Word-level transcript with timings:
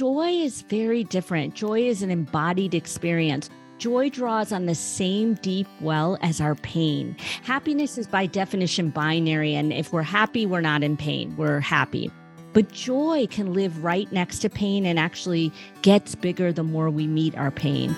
joy 0.00 0.30
is 0.30 0.62
very 0.62 1.04
different. 1.04 1.54
Joy 1.54 1.80
is 1.80 2.02
an 2.02 2.10
embodied 2.10 2.72
experience. 2.72 3.50
Joy 3.76 4.08
draws 4.08 4.50
on 4.50 4.64
the 4.64 4.74
same 4.74 5.34
deep 5.34 5.66
well 5.82 6.16
as 6.22 6.40
our 6.40 6.54
pain. 6.54 7.14
Happiness 7.42 7.98
is 7.98 8.06
by 8.06 8.24
definition 8.24 8.88
binary, 8.88 9.54
and 9.54 9.74
if 9.74 9.92
we're 9.92 10.00
happy, 10.00 10.46
we're 10.46 10.62
not 10.62 10.82
in 10.82 10.96
pain, 10.96 11.36
we're 11.36 11.60
happy. 11.60 12.10
But 12.54 12.72
joy 12.72 13.26
can 13.30 13.52
live 13.52 13.84
right 13.84 14.10
next 14.10 14.38
to 14.38 14.48
pain 14.48 14.86
and 14.86 14.98
actually 14.98 15.52
gets 15.82 16.14
bigger 16.14 16.50
the 16.50 16.64
more 16.64 16.88
we 16.88 17.06
meet 17.06 17.36
our 17.36 17.50
pain. 17.50 17.90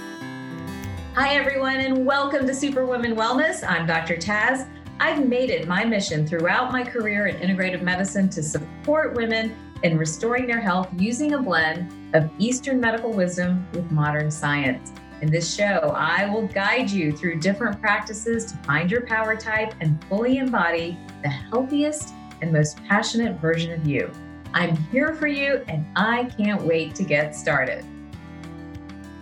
Hi, 1.15 1.37
everyone, 1.37 1.77
and 1.77 2.05
welcome 2.05 2.49
to 2.49 2.53
Superwoman 2.53 3.15
Wellness. 3.15 3.63
I'm 3.65 3.87
Dr. 3.87 4.17
Taz. 4.17 4.69
I've 4.99 5.29
made 5.29 5.51
it 5.51 5.69
my 5.69 5.85
mission 5.85 6.27
throughout 6.27 6.73
my 6.73 6.83
career 6.83 7.29
in 7.29 7.37
integrative 7.37 7.83
medicine 7.83 8.29
to 8.31 8.43
support 8.43 9.15
women 9.15 9.55
in 9.83 9.99
restoring 9.99 10.47
their 10.47 10.61
health 10.61 10.89
using 10.97 11.35
a 11.35 11.39
blend 11.39 11.93
of 12.15 12.31
Eastern 12.39 12.81
medical 12.81 13.13
wisdom 13.13 13.67
with 13.73 13.91
modern 13.91 14.31
science. 14.31 14.93
In 15.21 15.31
this 15.31 15.55
show, 15.55 15.95
I 15.97 16.29
will 16.29 16.47
guide 16.49 16.91
you 16.91 17.13
through 17.17 17.41
different 17.41 17.81
practices 17.81 18.45
to 18.47 18.57
find 18.59 18.91
your 18.91 19.07
power 19.07 19.37
type 19.37 19.75
and 19.81 20.03
fully 20.07 20.39
embody 20.39 20.99
the 21.23 21.29
healthiest 21.29 22.13
and 22.41 22.53
most 22.53 22.77
passionate 22.89 23.41
version 23.41 23.73
of 23.73 23.87
you. 23.87 24.11
I'm 24.53 24.77
here 24.91 25.15
for 25.15 25.29
you 25.29 25.65
and 25.69 25.87
I 25.97 26.25
can't 26.37 26.63
wait 26.63 26.95
to 26.97 27.05
get 27.05 27.35
started. 27.35 27.85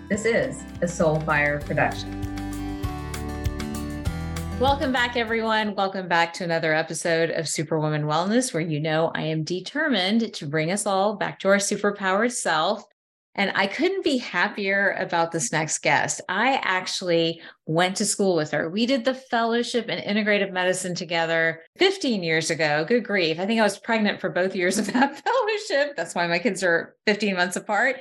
This 0.08 0.24
is 0.24 0.62
a 0.82 0.86
Soulfire 0.86 1.64
production. 1.64 2.39
Welcome 4.60 4.92
back, 4.92 5.16
everyone. 5.16 5.74
Welcome 5.74 6.06
back 6.06 6.34
to 6.34 6.44
another 6.44 6.74
episode 6.74 7.30
of 7.30 7.48
Superwoman 7.48 8.02
Wellness, 8.02 8.52
where 8.52 8.62
you 8.62 8.78
know 8.78 9.10
I 9.14 9.22
am 9.22 9.42
determined 9.42 10.34
to 10.34 10.46
bring 10.46 10.70
us 10.70 10.84
all 10.84 11.16
back 11.16 11.38
to 11.38 11.48
our 11.48 11.56
superpowered 11.56 12.32
self 12.32 12.84
and 13.36 13.52
I 13.54 13.68
couldn't 13.68 14.04
be 14.04 14.18
happier 14.18 14.96
about 14.98 15.32
this 15.32 15.50
next 15.50 15.78
guest. 15.78 16.20
I 16.28 16.60
actually 16.62 17.40
went 17.70 17.96
to 17.96 18.04
school 18.04 18.34
with 18.34 18.50
her. 18.50 18.68
We 18.68 18.84
did 18.84 19.04
the 19.04 19.14
fellowship 19.14 19.88
in 19.88 19.98
integrative 19.98 20.52
medicine 20.52 20.94
together 20.94 21.60
15 21.78 22.22
years 22.22 22.50
ago. 22.50 22.84
Good 22.86 23.04
grief. 23.04 23.38
I 23.38 23.46
think 23.46 23.60
I 23.60 23.64
was 23.64 23.78
pregnant 23.78 24.20
for 24.20 24.28
both 24.28 24.56
years 24.56 24.76
of 24.76 24.92
that 24.92 25.22
fellowship. 25.24 25.96
That's 25.96 26.14
why 26.14 26.26
my 26.26 26.40
kids 26.40 26.64
are 26.64 26.96
15 27.06 27.36
months 27.36 27.56
apart 27.56 27.96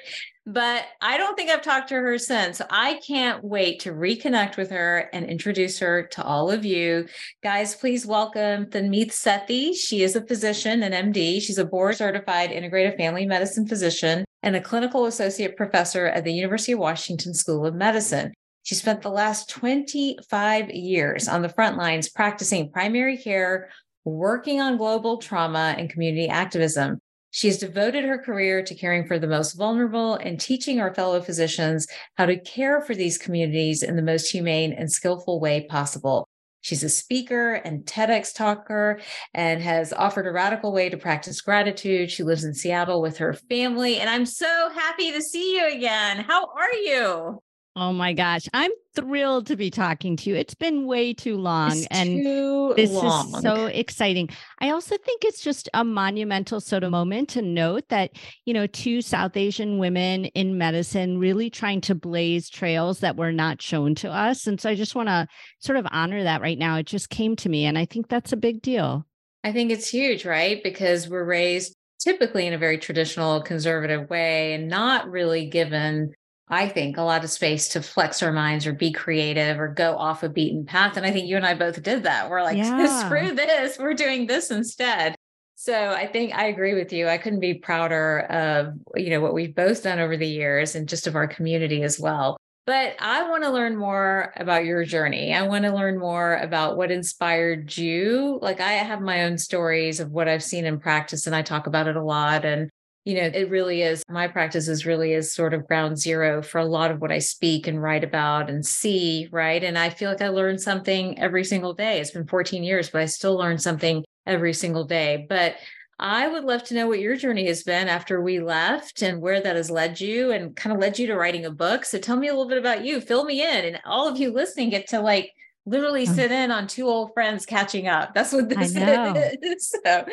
but 0.52 0.86
I 1.00 1.18
don't 1.18 1.36
think 1.36 1.52
I've 1.52 1.62
talked 1.62 1.90
to 1.90 1.96
her 1.96 2.18
since. 2.18 2.60
I 2.72 3.00
can't 3.06 3.44
wait 3.44 3.82
to 3.82 3.92
reconnect 3.92 4.58
with 4.58 4.72
her 4.72 5.08
and 5.14 5.26
introduce 5.26 5.78
her 5.78 6.08
to 6.08 6.24
all 6.24 6.50
of 6.50 6.66
you. 6.66 7.08
Guys, 7.44 7.76
please 7.76 8.08
welcome 8.08 8.66
Tanmeet 8.66 9.12
Sethi. 9.12 9.76
She 9.76 10.02
is 10.02 10.16
a 10.16 10.26
physician, 10.26 10.82
an 10.82 11.14
MD. 11.14 11.40
She's 11.40 11.60
a 11.60 11.66
board 11.66 11.98
certified 11.98 12.50
integrative 12.50 12.98
family 12.98 13.28
medicine 13.28 13.68
physician 13.68 14.26
and 14.42 14.56
a 14.56 14.62
clinical 14.62 15.06
associate 15.06 15.56
professor 15.56 16.08
at 16.08 16.24
the 16.24 16.34
University 16.34 16.72
of 16.72 16.80
Washington 16.80 17.36
School 17.36 17.64
of 17.68 17.76
Medicine. 17.76 18.34
She 18.64 18.76
spent 18.76 19.02
the 19.02 19.10
last 19.10 19.50
25 19.50 20.70
years 20.70 21.28
on 21.28 21.42
the 21.42 21.50
front 21.50 21.78
lines 21.78 22.10
practicing 22.10 22.72
primary 22.72 23.18
care, 23.18 23.70
working 24.06 24.62
on 24.62 24.78
global 24.78 25.18
trauma 25.18 25.76
and 25.78 25.90
community 25.90 26.28
activism. 26.28 27.00
She 27.32 27.48
has 27.48 27.58
devoted 27.58 28.06
her 28.06 28.18
career 28.18 28.64
to 28.64 28.76
caring 28.76 29.06
for 29.06 29.20
the 29.20 29.28
most 29.28 29.54
vulnerable 29.54 30.16
and 30.16 30.40
teaching 30.40 30.80
our 30.80 30.94
fellow 30.94 31.22
physicians 31.22 31.88
how 32.16 32.26
to 32.26 32.40
care 32.40 32.82
for 32.82 32.96
these 32.96 33.18
communities 33.18 33.84
in 33.84 33.96
the 33.96 34.02
most 34.02 34.32
humane 34.32 34.74
and 34.74 34.92
skillful 34.92 35.40
way 35.40 35.62
possible. 35.62 36.28
She's 36.62 36.84
a 36.84 36.90
speaker 36.90 37.54
and 37.54 37.86
TEDx 37.86 38.34
talker 38.34 39.00
and 39.34 39.62
has 39.62 39.94
offered 39.94 40.28
a 40.28 40.32
radical 40.32 40.74
way 40.74 40.90
to 40.90 40.98
practice 40.98 41.40
gratitude. 41.40 42.12
She 42.12 42.24
lives 42.24 42.44
in 42.44 42.54
Seattle 42.54 43.02
with 43.02 43.18
her 43.20 43.34
family. 43.34 44.00
And 44.00 44.10
I'm 44.10 44.26
so 44.26 44.70
happy 44.74 45.12
to 45.12 45.22
see 45.22 45.56
you 45.56 45.68
again. 45.72 46.26
How 46.28 46.48
are 46.48 46.74
you? 46.74 47.42
Oh 47.76 47.94
my 47.94 48.14
gosh. 48.14 48.48
I'm 48.54 48.72
thrilled 48.96 49.48
to 49.48 49.56
be 49.56 49.70
talking 49.70 50.18
to 50.18 50.30
you. 50.30 50.36
It's 50.36 50.56
been 50.56 50.86
way 50.86 51.14
too 51.14 51.38
long. 51.38 51.72
It's 51.72 51.88
and 51.92 52.24
too 52.24 52.74
this 52.76 52.92
long. 52.92 53.36
is 53.36 53.42
so 53.42 53.68
exciting. 53.68 54.30
I 54.60 54.72
also 54.72 54.98
think 54.98 55.24
it's 55.24 55.42
just 55.42 55.70
a 55.74 55.84
monumental 55.84 56.60
sort 56.60 56.84
of 56.84 56.92
moment 56.92 57.30
to 57.30 57.42
note 57.42 57.88
that, 57.90 58.12
you 58.46 58.54
know, 58.54 58.68
two 58.68 59.02
South 59.02 59.38
Asian 59.38 59.78
women 59.78 60.26
in 60.26 60.58
medicine 60.58 61.20
really 61.20 61.50
trying 61.50 61.80
to 61.82 61.96
blaze 61.96 62.50
trails 62.50 63.00
that 63.00 63.16
were 63.16 63.32
not 63.32 63.62
shown 63.62 63.96
to 63.96 64.10
us. 64.10 64.48
And 64.48 64.60
so 64.60 64.70
I 64.70 64.76
just 64.76 64.96
want 64.96 65.08
to 65.08 65.28
sort 65.60 65.78
of 65.78 65.88
honor 65.92 66.24
that 66.24 66.42
right 66.42 66.58
now. 66.58 66.78
It 66.78 66.86
just 66.86 67.10
came 67.10 67.36
to 67.38 67.50
me. 67.50 67.66
And 67.66 67.78
I 67.78 67.86
think 67.86 68.10
that's 68.10 68.34
a 68.34 68.38
big 68.38 68.62
deal. 68.62 69.06
I 69.44 69.54
think 69.54 69.72
it's 69.72 69.88
huge, 69.88 70.26
right? 70.26 70.62
Because 70.62 71.08
we're 71.08 71.24
raised 71.24 71.76
typically 72.00 72.48
in 72.48 72.54
a 72.54 72.58
very 72.58 72.78
traditional 72.78 73.42
conservative 73.42 74.10
way 74.10 74.54
and 74.54 74.68
not 74.68 75.10
really 75.10 75.46
given 75.46 76.12
I 76.50 76.68
think, 76.68 76.98
a 76.98 77.04
lot 77.04 77.24
of 77.24 77.30
space 77.30 77.70
to 77.70 77.82
flex 77.82 78.24
our 78.24 78.32
minds 78.32 78.66
or 78.66 78.74
be 78.74 78.92
creative 78.92 79.60
or 79.60 79.68
go 79.68 79.96
off 79.96 80.24
a 80.24 80.30
beaten 80.30 80.66
path. 80.66 80.98
And 80.98 81.06
I 81.06 81.12
think 81.12 81.28
you 81.28 81.36
and 81.36 81.46
I 81.46 81.54
both 81.54 81.82
did 81.84 82.04
that. 82.04 82.30
We're 82.30 82.42
like, 82.42 82.58
yeah. 82.60 83.06
screw 83.06 83.34
this, 83.34 83.78
we're 83.78 83.94
doing 83.94 84.26
this 84.28 84.50
instead. 84.52 85.16
So 85.56 85.92
I 85.92 86.08
think 86.08 86.34
I 86.34 86.46
agree 86.46 86.74
with 86.74 86.94
you. 86.94 87.10
I 87.10 87.18
couldn't 87.18 87.42
be 87.42 87.56
prouder 87.56 88.20
of, 88.30 88.76
you 88.96 89.10
know, 89.10 89.20
what 89.20 89.34
we've 89.34 89.54
both 89.54 89.84
done 89.84 90.00
over 90.00 90.16
the 90.16 90.26
years 90.26 90.74
and 90.74 90.88
just 90.88 91.06
of 91.06 91.18
our 91.18 91.28
community 91.28 91.84
as 91.84 92.00
well. 92.00 92.38
But 92.66 92.96
I 93.00 93.30
want 93.30 93.44
to 93.44 93.50
learn 93.50 93.76
more 93.76 94.32
about 94.38 94.64
your 94.64 94.86
journey. 94.86 95.34
I 95.34 95.42
want 95.42 95.66
to 95.66 95.74
learn 95.74 96.00
more 96.00 96.38
about 96.38 96.78
what 96.78 96.92
inspired 96.92 97.76
you. 97.76 98.40
Like 98.42 98.62
I 98.62 98.74
have 98.74 99.02
my 99.02 99.24
own 99.24 99.38
stories 99.38 100.00
of 100.00 100.12
what 100.12 100.28
I've 100.30 100.44
seen 100.44 100.66
in 100.66 100.80
practice 100.80 101.28
and 101.28 101.36
I 101.36 101.42
talk 101.42 101.68
about 101.68 101.88
it 101.88 101.96
a 101.96 102.04
lot 102.04 102.46
and 102.46 102.70
you 103.06 103.16
know, 103.16 103.30
it 103.34 103.50
really 103.50 103.82
is 103.82 104.04
my 104.10 104.28
practice 104.28 104.68
is 104.68 104.86
really 104.86 105.14
is 105.14 105.34
sort 105.34 105.54
of 105.54 105.68
ground 105.68 105.98
zero 105.98 106.42
for 106.42 106.60
a 106.60 106.66
lot 106.66 106.92
of 106.92 107.00
what 107.02 107.12
I 107.12 107.20
speak 107.20 107.68
and 107.68 107.82
write 107.82 108.04
about 108.04 108.50
and 108.50 108.66
see, 108.66 109.30
right? 109.32 109.64
And 109.64 109.78
I 109.78 109.90
feel 109.90 110.10
like 110.10 110.22
I 110.22 110.30
learn 110.30 110.58
something 110.58 111.18
every 111.18 111.44
single 111.44 111.74
day. 111.74 112.00
It's 112.00 112.12
been 112.12 112.28
14 112.28 112.64
years, 112.64 112.90
but 112.90 113.02
I 113.02 113.06
still 113.06 113.36
learn 113.36 113.58
something 113.58 114.04
every 114.26 114.54
single 114.54 114.84
day. 114.84 115.26
But 115.30 115.56
I 115.98 116.28
would 116.30 116.46
love 116.46 116.64
to 116.66 116.74
know 116.74 116.88
what 116.88 117.00
your 117.00 117.18
journey 117.18 117.48
has 117.48 117.64
been 117.64 117.90
after 117.90 118.22
we 118.22 118.40
left 118.40 119.02
and 119.02 119.22
where 119.22 119.42
that 119.42 119.58
has 119.58 119.70
led 119.70 120.00
you 120.00 120.32
and 120.32 120.56
kind 120.56 120.74
of 120.74 120.80
led 120.80 120.98
you 120.98 121.08
to 121.08 121.16
writing 121.16 121.46
a 121.46 121.52
book. 121.52 121.84
So 121.84 121.98
tell 121.98 122.16
me 122.16 122.28
a 122.28 122.32
little 122.32 122.48
bit 122.48 122.58
about 122.58 122.86
you. 122.86 123.02
Fill 123.02 123.26
me 123.26 123.44
in 123.44 123.66
and 123.66 123.82
all 123.86 124.08
of 124.08 124.18
you 124.18 124.32
listening 124.32 124.70
get 124.70 124.88
to 124.90 125.02
like 125.02 125.34
literally 125.70 126.08
oh. 126.08 126.14
sit 126.14 126.32
in 126.32 126.52
on 126.52 126.68
two 126.68 126.88
old 126.88 127.14
friends 127.14 127.46
catching 127.46 127.88
up. 127.88 128.14
That's 128.14 128.34
what 128.34 128.50
this 128.50 128.76
is. 129.44 129.76
So. 129.86 130.06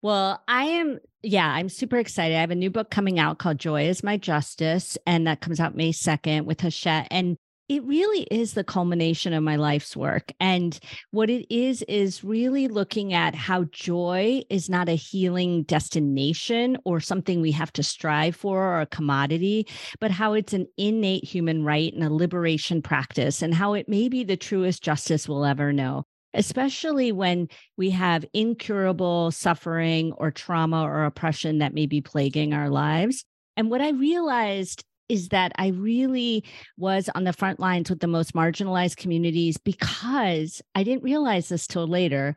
Well, 0.00 0.42
I 0.48 0.64
am, 0.64 0.98
yeah, 1.22 1.48
I'm 1.48 1.68
super 1.68 1.98
excited. 1.98 2.36
I 2.36 2.40
have 2.40 2.50
a 2.50 2.56
new 2.56 2.70
book 2.70 2.90
coming 2.90 3.18
out 3.18 3.38
called 3.38 3.58
Joy 3.58 3.86
is 3.86 4.02
My 4.02 4.16
Justice, 4.16 4.98
and 5.06 5.26
that 5.26 5.40
comes 5.40 5.60
out 5.60 5.76
May 5.76 5.92
2nd 5.92 6.44
with 6.44 6.60
Hachette. 6.60 7.08
And 7.10 7.36
it 7.76 7.84
really 7.84 8.22
is 8.30 8.52
the 8.52 8.64
culmination 8.64 9.32
of 9.32 9.42
my 9.42 9.56
life's 9.56 9.96
work. 9.96 10.32
And 10.38 10.78
what 11.10 11.30
it 11.30 11.46
is, 11.52 11.82
is 11.82 12.22
really 12.22 12.68
looking 12.68 13.14
at 13.14 13.34
how 13.34 13.64
joy 13.64 14.42
is 14.50 14.68
not 14.68 14.88
a 14.88 14.94
healing 14.94 15.62
destination 15.62 16.76
or 16.84 17.00
something 17.00 17.40
we 17.40 17.52
have 17.52 17.72
to 17.74 17.82
strive 17.82 18.36
for 18.36 18.58
or 18.62 18.80
a 18.82 18.86
commodity, 18.86 19.66
but 20.00 20.10
how 20.10 20.34
it's 20.34 20.52
an 20.52 20.66
innate 20.76 21.24
human 21.24 21.64
right 21.64 21.92
and 21.94 22.04
a 22.04 22.12
liberation 22.12 22.82
practice, 22.82 23.40
and 23.40 23.54
how 23.54 23.72
it 23.72 23.88
may 23.88 24.08
be 24.08 24.22
the 24.22 24.36
truest 24.36 24.82
justice 24.82 25.28
we'll 25.28 25.44
ever 25.44 25.72
know 25.72 26.04
especially 26.34 27.12
when 27.12 27.46
we 27.76 27.90
have 27.90 28.24
incurable 28.32 29.30
suffering 29.30 30.12
or 30.12 30.30
trauma 30.30 30.82
or 30.82 31.04
oppression 31.04 31.58
that 31.58 31.74
may 31.74 31.84
be 31.84 32.00
plaguing 32.00 32.54
our 32.54 32.70
lives. 32.70 33.22
And 33.54 33.70
what 33.70 33.82
I 33.82 33.90
realized 33.90 34.82
is 35.12 35.28
that 35.28 35.52
I 35.56 35.68
really 35.68 36.42
was 36.78 37.10
on 37.14 37.24
the 37.24 37.34
front 37.34 37.60
lines 37.60 37.90
with 37.90 38.00
the 38.00 38.06
most 38.06 38.32
marginalized 38.32 38.96
communities 38.96 39.58
because 39.58 40.62
I 40.74 40.82
didn't 40.84 41.04
realize 41.04 41.50
this 41.50 41.66
till 41.66 41.86
later 41.86 42.34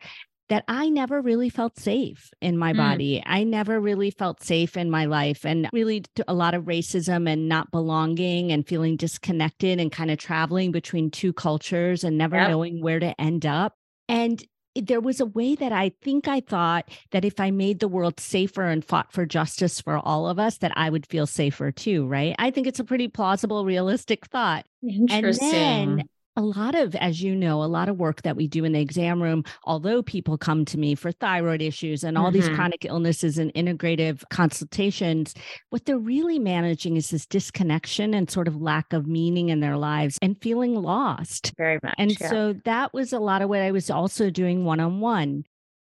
that 0.49 0.65
I 0.67 0.89
never 0.89 1.21
really 1.21 1.49
felt 1.49 1.79
safe 1.79 2.29
in 2.41 2.57
my 2.57 2.73
mm. 2.73 2.77
body. 2.77 3.23
I 3.25 3.45
never 3.45 3.79
really 3.79 4.11
felt 4.11 4.43
safe 4.43 4.75
in 4.75 4.91
my 4.91 5.05
life 5.05 5.45
and 5.45 5.69
really 5.71 6.03
a 6.27 6.33
lot 6.33 6.53
of 6.53 6.65
racism 6.65 7.27
and 7.27 7.47
not 7.47 7.71
belonging 7.71 8.51
and 8.51 8.67
feeling 8.67 8.97
disconnected 8.97 9.79
and 9.79 9.91
kind 9.91 10.11
of 10.11 10.19
traveling 10.19 10.71
between 10.71 11.09
two 11.09 11.31
cultures 11.31 12.03
and 12.03 12.17
never 12.17 12.35
yep. 12.35 12.49
knowing 12.49 12.81
where 12.81 12.99
to 12.99 13.19
end 13.19 13.45
up. 13.45 13.73
And 14.07 14.43
there 14.75 14.99
was 14.99 15.19
a 15.19 15.25
way 15.25 15.55
that 15.55 15.71
I 15.71 15.91
think 16.01 16.27
I 16.27 16.41
thought 16.41 16.89
that 17.11 17.25
if 17.25 17.39
I 17.39 17.51
made 17.51 17.79
the 17.79 17.87
world 17.87 18.19
safer 18.19 18.63
and 18.63 18.83
fought 18.83 19.11
for 19.11 19.25
justice 19.25 19.79
for 19.79 19.97
all 19.97 20.27
of 20.27 20.37
us, 20.39 20.57
that 20.57 20.73
I 20.75 20.89
would 20.89 21.05
feel 21.05 21.25
safer 21.25 21.71
too, 21.71 22.05
right? 22.07 22.35
I 22.37 22.51
think 22.51 22.67
it's 22.67 22.79
a 22.79 22.83
pretty 22.83 23.07
plausible, 23.07 23.65
realistic 23.65 24.25
thought. 24.27 24.65
Interesting. 24.83 25.47
And 25.53 25.99
then 25.99 26.09
a 26.35 26.41
lot 26.41 26.75
of, 26.75 26.95
as 26.95 27.21
you 27.21 27.35
know, 27.35 27.63
a 27.63 27.65
lot 27.65 27.89
of 27.89 27.97
work 27.97 28.21
that 28.23 28.35
we 28.35 28.47
do 28.47 28.65
in 28.65 28.73
the 28.73 28.79
exam 28.79 29.21
room, 29.21 29.43
although 29.63 30.01
people 30.03 30.37
come 30.37 30.65
to 30.65 30.77
me 30.77 30.95
for 30.95 31.11
thyroid 31.11 31.61
issues 31.61 32.03
and 32.03 32.17
all 32.17 32.25
mm-hmm. 32.25 32.41
these 32.41 32.49
chronic 32.49 32.85
illnesses 32.85 33.37
and 33.37 33.53
integrative 33.53 34.23
consultations, 34.29 35.33
what 35.69 35.85
they're 35.85 35.97
really 35.97 36.39
managing 36.39 36.97
is 36.97 37.09
this 37.09 37.25
disconnection 37.25 38.13
and 38.13 38.29
sort 38.29 38.47
of 38.47 38.61
lack 38.61 38.91
of 38.93 39.07
meaning 39.07 39.49
in 39.49 39.59
their 39.59 39.77
lives 39.77 40.17
and 40.21 40.41
feeling 40.41 40.75
lost. 40.75 41.53
Very 41.57 41.79
much. 41.81 41.95
And 41.97 42.19
yeah. 42.19 42.29
so 42.29 42.53
that 42.65 42.93
was 42.93 43.13
a 43.13 43.19
lot 43.19 43.41
of 43.41 43.49
what 43.49 43.61
I 43.61 43.71
was 43.71 43.89
also 43.89 44.29
doing 44.29 44.65
one 44.65 44.79
on 44.79 44.99
one. 44.99 45.45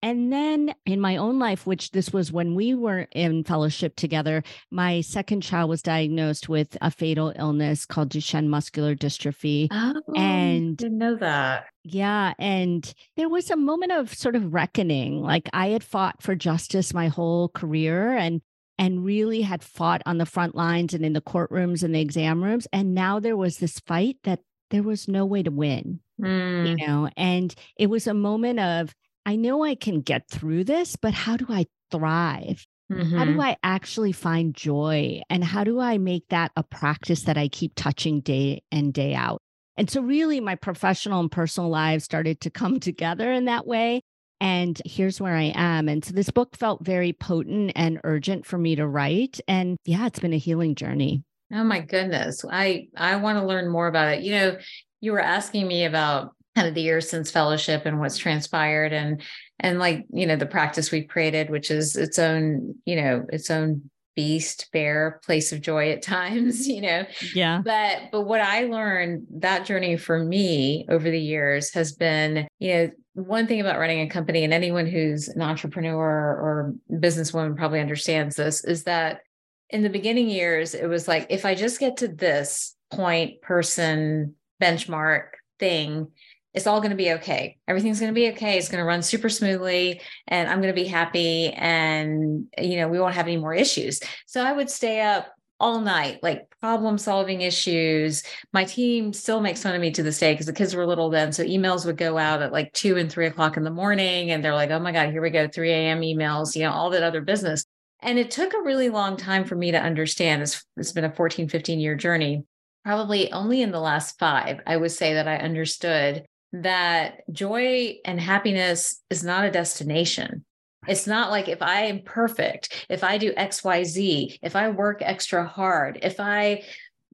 And 0.05 0.31
then 0.31 0.75
in 0.85 1.01
my 1.01 1.17
own 1.17 1.39
life, 1.39 1.65
which 1.65 1.89
this 1.89 2.13
was 2.13 2.31
when 2.31 2.53
we 2.53 2.75
were 2.75 3.07
in 3.13 3.43
fellowship 3.43 3.95
together, 3.95 4.43
my 4.69 5.01
second 5.01 5.41
child 5.41 5.67
was 5.67 5.81
diagnosed 5.81 6.47
with 6.47 6.77
a 6.79 6.91
fatal 6.91 7.33
illness 7.35 7.87
called 7.87 8.09
Duchenne 8.09 8.45
muscular 8.45 8.93
dystrophy. 8.93 9.67
Oh, 9.71 9.99
and 10.15 10.77
didn't 10.77 10.99
know 10.99 11.15
that. 11.15 11.65
Yeah. 11.83 12.35
And 12.37 12.93
there 13.17 13.29
was 13.29 13.49
a 13.49 13.55
moment 13.55 13.93
of 13.93 14.13
sort 14.13 14.35
of 14.35 14.53
reckoning. 14.53 15.23
Like 15.23 15.49
I 15.53 15.69
had 15.69 15.83
fought 15.83 16.21
for 16.21 16.35
justice 16.35 16.93
my 16.93 17.07
whole 17.07 17.49
career 17.49 18.15
and 18.15 18.43
and 18.77 19.03
really 19.03 19.41
had 19.41 19.63
fought 19.63 20.03
on 20.05 20.19
the 20.19 20.27
front 20.27 20.53
lines 20.53 20.93
and 20.93 21.03
in 21.03 21.13
the 21.13 21.21
courtrooms 21.21 21.81
and 21.81 21.95
the 21.95 22.01
exam 22.01 22.43
rooms. 22.43 22.67
And 22.71 22.93
now 22.93 23.19
there 23.19 23.37
was 23.37 23.57
this 23.57 23.79
fight 23.79 24.17
that 24.21 24.41
there 24.69 24.83
was 24.83 25.07
no 25.07 25.25
way 25.25 25.41
to 25.41 25.49
win. 25.49 25.99
Mm. 26.21 26.69
You 26.69 26.85
know, 26.85 27.09
and 27.17 27.55
it 27.75 27.87
was 27.87 28.05
a 28.05 28.13
moment 28.13 28.59
of, 28.59 28.93
I 29.25 29.35
know 29.35 29.63
I 29.63 29.75
can 29.75 30.01
get 30.01 30.29
through 30.29 30.65
this, 30.65 30.95
but 30.95 31.13
how 31.13 31.37
do 31.37 31.47
I 31.49 31.65
thrive? 31.91 32.65
Mm-hmm. 32.91 33.17
How 33.17 33.25
do 33.25 33.31
mm-hmm. 33.31 33.41
I 33.41 33.57
actually 33.63 34.11
find 34.11 34.53
joy? 34.53 35.21
And 35.29 35.43
how 35.43 35.63
do 35.63 35.79
I 35.79 35.97
make 35.97 36.27
that 36.29 36.51
a 36.55 36.63
practice 36.63 37.23
that 37.23 37.37
I 37.37 37.47
keep 37.47 37.73
touching 37.75 38.21
day 38.21 38.61
and 38.71 38.93
day 38.93 39.15
out? 39.15 39.41
And 39.77 39.89
so, 39.89 40.01
really, 40.01 40.39
my 40.39 40.55
professional 40.55 41.19
and 41.19 41.31
personal 41.31 41.69
lives 41.69 42.03
started 42.03 42.41
to 42.41 42.49
come 42.49 42.79
together 42.79 43.31
in 43.31 43.45
that 43.45 43.65
way. 43.65 44.01
And 44.41 44.79
here's 44.85 45.19
where 45.19 45.35
I 45.35 45.53
am. 45.55 45.89
And 45.89 46.05
so, 46.05 46.13
this 46.13 46.29
book 46.29 46.55
felt 46.55 46.85
very 46.85 47.13
potent 47.13 47.71
and 47.75 47.99
urgent 48.03 48.45
for 48.45 48.57
me 48.57 48.75
to 48.75 48.87
write. 48.87 49.39
And 49.47 49.77
yeah, 49.85 50.05
it's 50.05 50.19
been 50.19 50.33
a 50.33 50.37
healing 50.37 50.75
journey. 50.75 51.23
Oh 51.51 51.63
my 51.63 51.79
goodness. 51.79 52.43
I 52.49 52.87
I 52.95 53.15
want 53.17 53.39
to 53.39 53.45
learn 53.45 53.69
more 53.69 53.87
about 53.87 54.13
it. 54.13 54.23
You 54.23 54.31
know, 54.33 54.57
you 55.01 55.11
were 55.11 55.21
asking 55.21 55.67
me 55.67 55.85
about 55.85 56.35
kind 56.55 56.67
of 56.67 56.73
the 56.73 56.81
years 56.81 57.09
since 57.09 57.29
fellowship 57.29 57.85
and 57.85 57.99
what's 57.99 58.17
transpired 58.17 58.93
and 58.93 59.21
and 59.59 59.79
like 59.79 60.05
you 60.11 60.25
know 60.25 60.35
the 60.35 60.45
practice 60.45 60.91
we've 60.91 61.07
created 61.07 61.49
which 61.49 61.69
is 61.69 61.95
its 61.95 62.17
own 62.17 62.75
you 62.85 62.95
know 62.95 63.25
its 63.29 63.51
own 63.51 63.89
beast 64.15 64.69
bear 64.71 65.19
place 65.25 65.51
of 65.51 65.61
joy 65.61 65.89
at 65.91 66.01
times 66.01 66.67
you 66.67 66.81
know. 66.81 67.05
Yeah. 67.33 67.61
But 67.63 68.11
but 68.11 68.21
what 68.21 68.41
i 68.41 68.63
learned 68.63 69.27
that 69.39 69.65
journey 69.65 69.97
for 69.97 70.23
me 70.23 70.85
over 70.89 71.09
the 71.09 71.19
years 71.19 71.73
has 71.73 71.91
been 71.91 72.47
you 72.59 72.73
know 72.73 72.91
one 73.13 73.47
thing 73.47 73.61
about 73.61 73.79
running 73.79 74.01
a 74.01 74.09
company 74.09 74.43
and 74.43 74.53
anyone 74.53 74.85
who's 74.85 75.29
an 75.29 75.41
entrepreneur 75.41 76.01
or 76.01 76.73
businesswoman 76.91 77.55
probably 77.55 77.79
understands 77.79 78.35
this 78.35 78.63
is 78.63 78.83
that 78.83 79.21
in 79.69 79.83
the 79.83 79.89
beginning 79.89 80.29
years 80.29 80.73
it 80.75 80.87
was 80.87 81.07
like 81.07 81.25
if 81.29 81.45
i 81.45 81.55
just 81.55 81.79
get 81.79 81.97
to 81.97 82.09
this 82.09 82.75
point 82.91 83.41
person 83.41 84.35
benchmark 84.61 85.27
thing 85.59 86.07
it's 86.55 86.67
all 86.67 86.79
going 86.79 86.91
to 86.91 86.95
be 86.95 87.11
okay. 87.13 87.57
Everything's 87.67 87.99
going 87.99 88.11
to 88.11 88.15
be 88.15 88.29
okay. 88.29 88.57
It's 88.57 88.69
going 88.69 88.81
to 88.81 88.87
run 88.87 89.01
super 89.01 89.27
smoothly 89.27 90.01
and 90.27 90.49
I'm 90.49 90.61
going 90.61 90.73
to 90.73 90.81
be 90.81 90.87
happy 90.87 91.51
and 91.51 92.47
you 92.57 92.77
know, 92.77 92.87
we 92.87 92.99
won't 92.99 93.13
have 93.13 93.27
any 93.27 93.37
more 93.37 93.53
issues. 93.53 93.99
So 94.25 94.41
I 94.41 94.53
would 94.53 94.69
stay 94.69 95.01
up 95.01 95.27
all 95.59 95.81
night, 95.81 96.19
like 96.23 96.49
problem 96.61 96.97
solving 96.97 97.41
issues. 97.41 98.23
My 98.53 98.63
team 98.63 99.13
still 99.13 99.41
makes 99.41 99.63
fun 99.63 99.75
of 99.75 99.81
me 99.81 99.91
to 99.91 100.03
this 100.03 100.19
day 100.19 100.33
because 100.33 100.45
the 100.45 100.53
kids 100.53 100.75
were 100.75 100.85
little 100.85 101.09
then. 101.09 101.33
So 101.33 101.43
emails 101.43 101.85
would 101.85 101.97
go 101.97 102.17
out 102.17 102.41
at 102.41 102.53
like 102.53 102.71
two 102.73 102.97
and 102.97 103.11
three 103.11 103.27
o'clock 103.27 103.57
in 103.57 103.63
the 103.63 103.69
morning. 103.69 104.31
And 104.31 104.43
they're 104.43 104.53
like, 104.53 104.71
oh 104.71 104.79
my 104.79 104.91
God, 104.91 105.11
here 105.11 105.21
we 105.21 105.29
go, 105.29 105.47
3 105.47 105.71
a.m. 105.71 106.01
emails, 106.01 106.55
you 106.55 106.63
know, 106.63 106.71
all 106.71 106.89
that 106.91 107.03
other 107.03 107.21
business. 107.21 107.65
And 108.01 108.19
it 108.19 108.31
took 108.31 108.53
a 108.53 108.61
really 108.61 108.89
long 108.89 109.17
time 109.17 109.45
for 109.45 109.55
me 109.55 109.71
to 109.71 109.81
understand. 109.81 110.41
It's, 110.41 110.63
it's 110.77 110.91
been 110.91 111.05
a 111.05 111.13
14, 111.13 111.49
15 111.49 111.79
year 111.79 111.95
journey. 111.95 112.43
Probably 112.83 113.31
only 113.31 113.61
in 113.61 113.71
the 113.71 113.79
last 113.79 114.19
five, 114.19 114.59
I 114.67 114.77
would 114.77 114.91
say 114.91 115.15
that 115.15 115.27
I 115.27 115.37
understood 115.37 116.25
that 116.61 117.21
joy 117.31 117.97
and 118.05 118.19
happiness 118.19 119.01
is 119.09 119.23
not 119.23 119.45
a 119.45 119.51
destination. 119.51 120.45
It's 120.87 121.07
not 121.07 121.31
like 121.31 121.47
if 121.47 121.61
I 121.61 121.81
am 121.85 122.01
perfect, 122.03 122.85
if 122.89 123.03
I 123.03 123.17
do 123.17 123.33
XYZ, 123.33 124.39
if 124.41 124.55
I 124.55 124.69
work 124.69 125.01
extra 125.01 125.45
hard, 125.45 125.99
if 126.03 126.19
I 126.19 126.63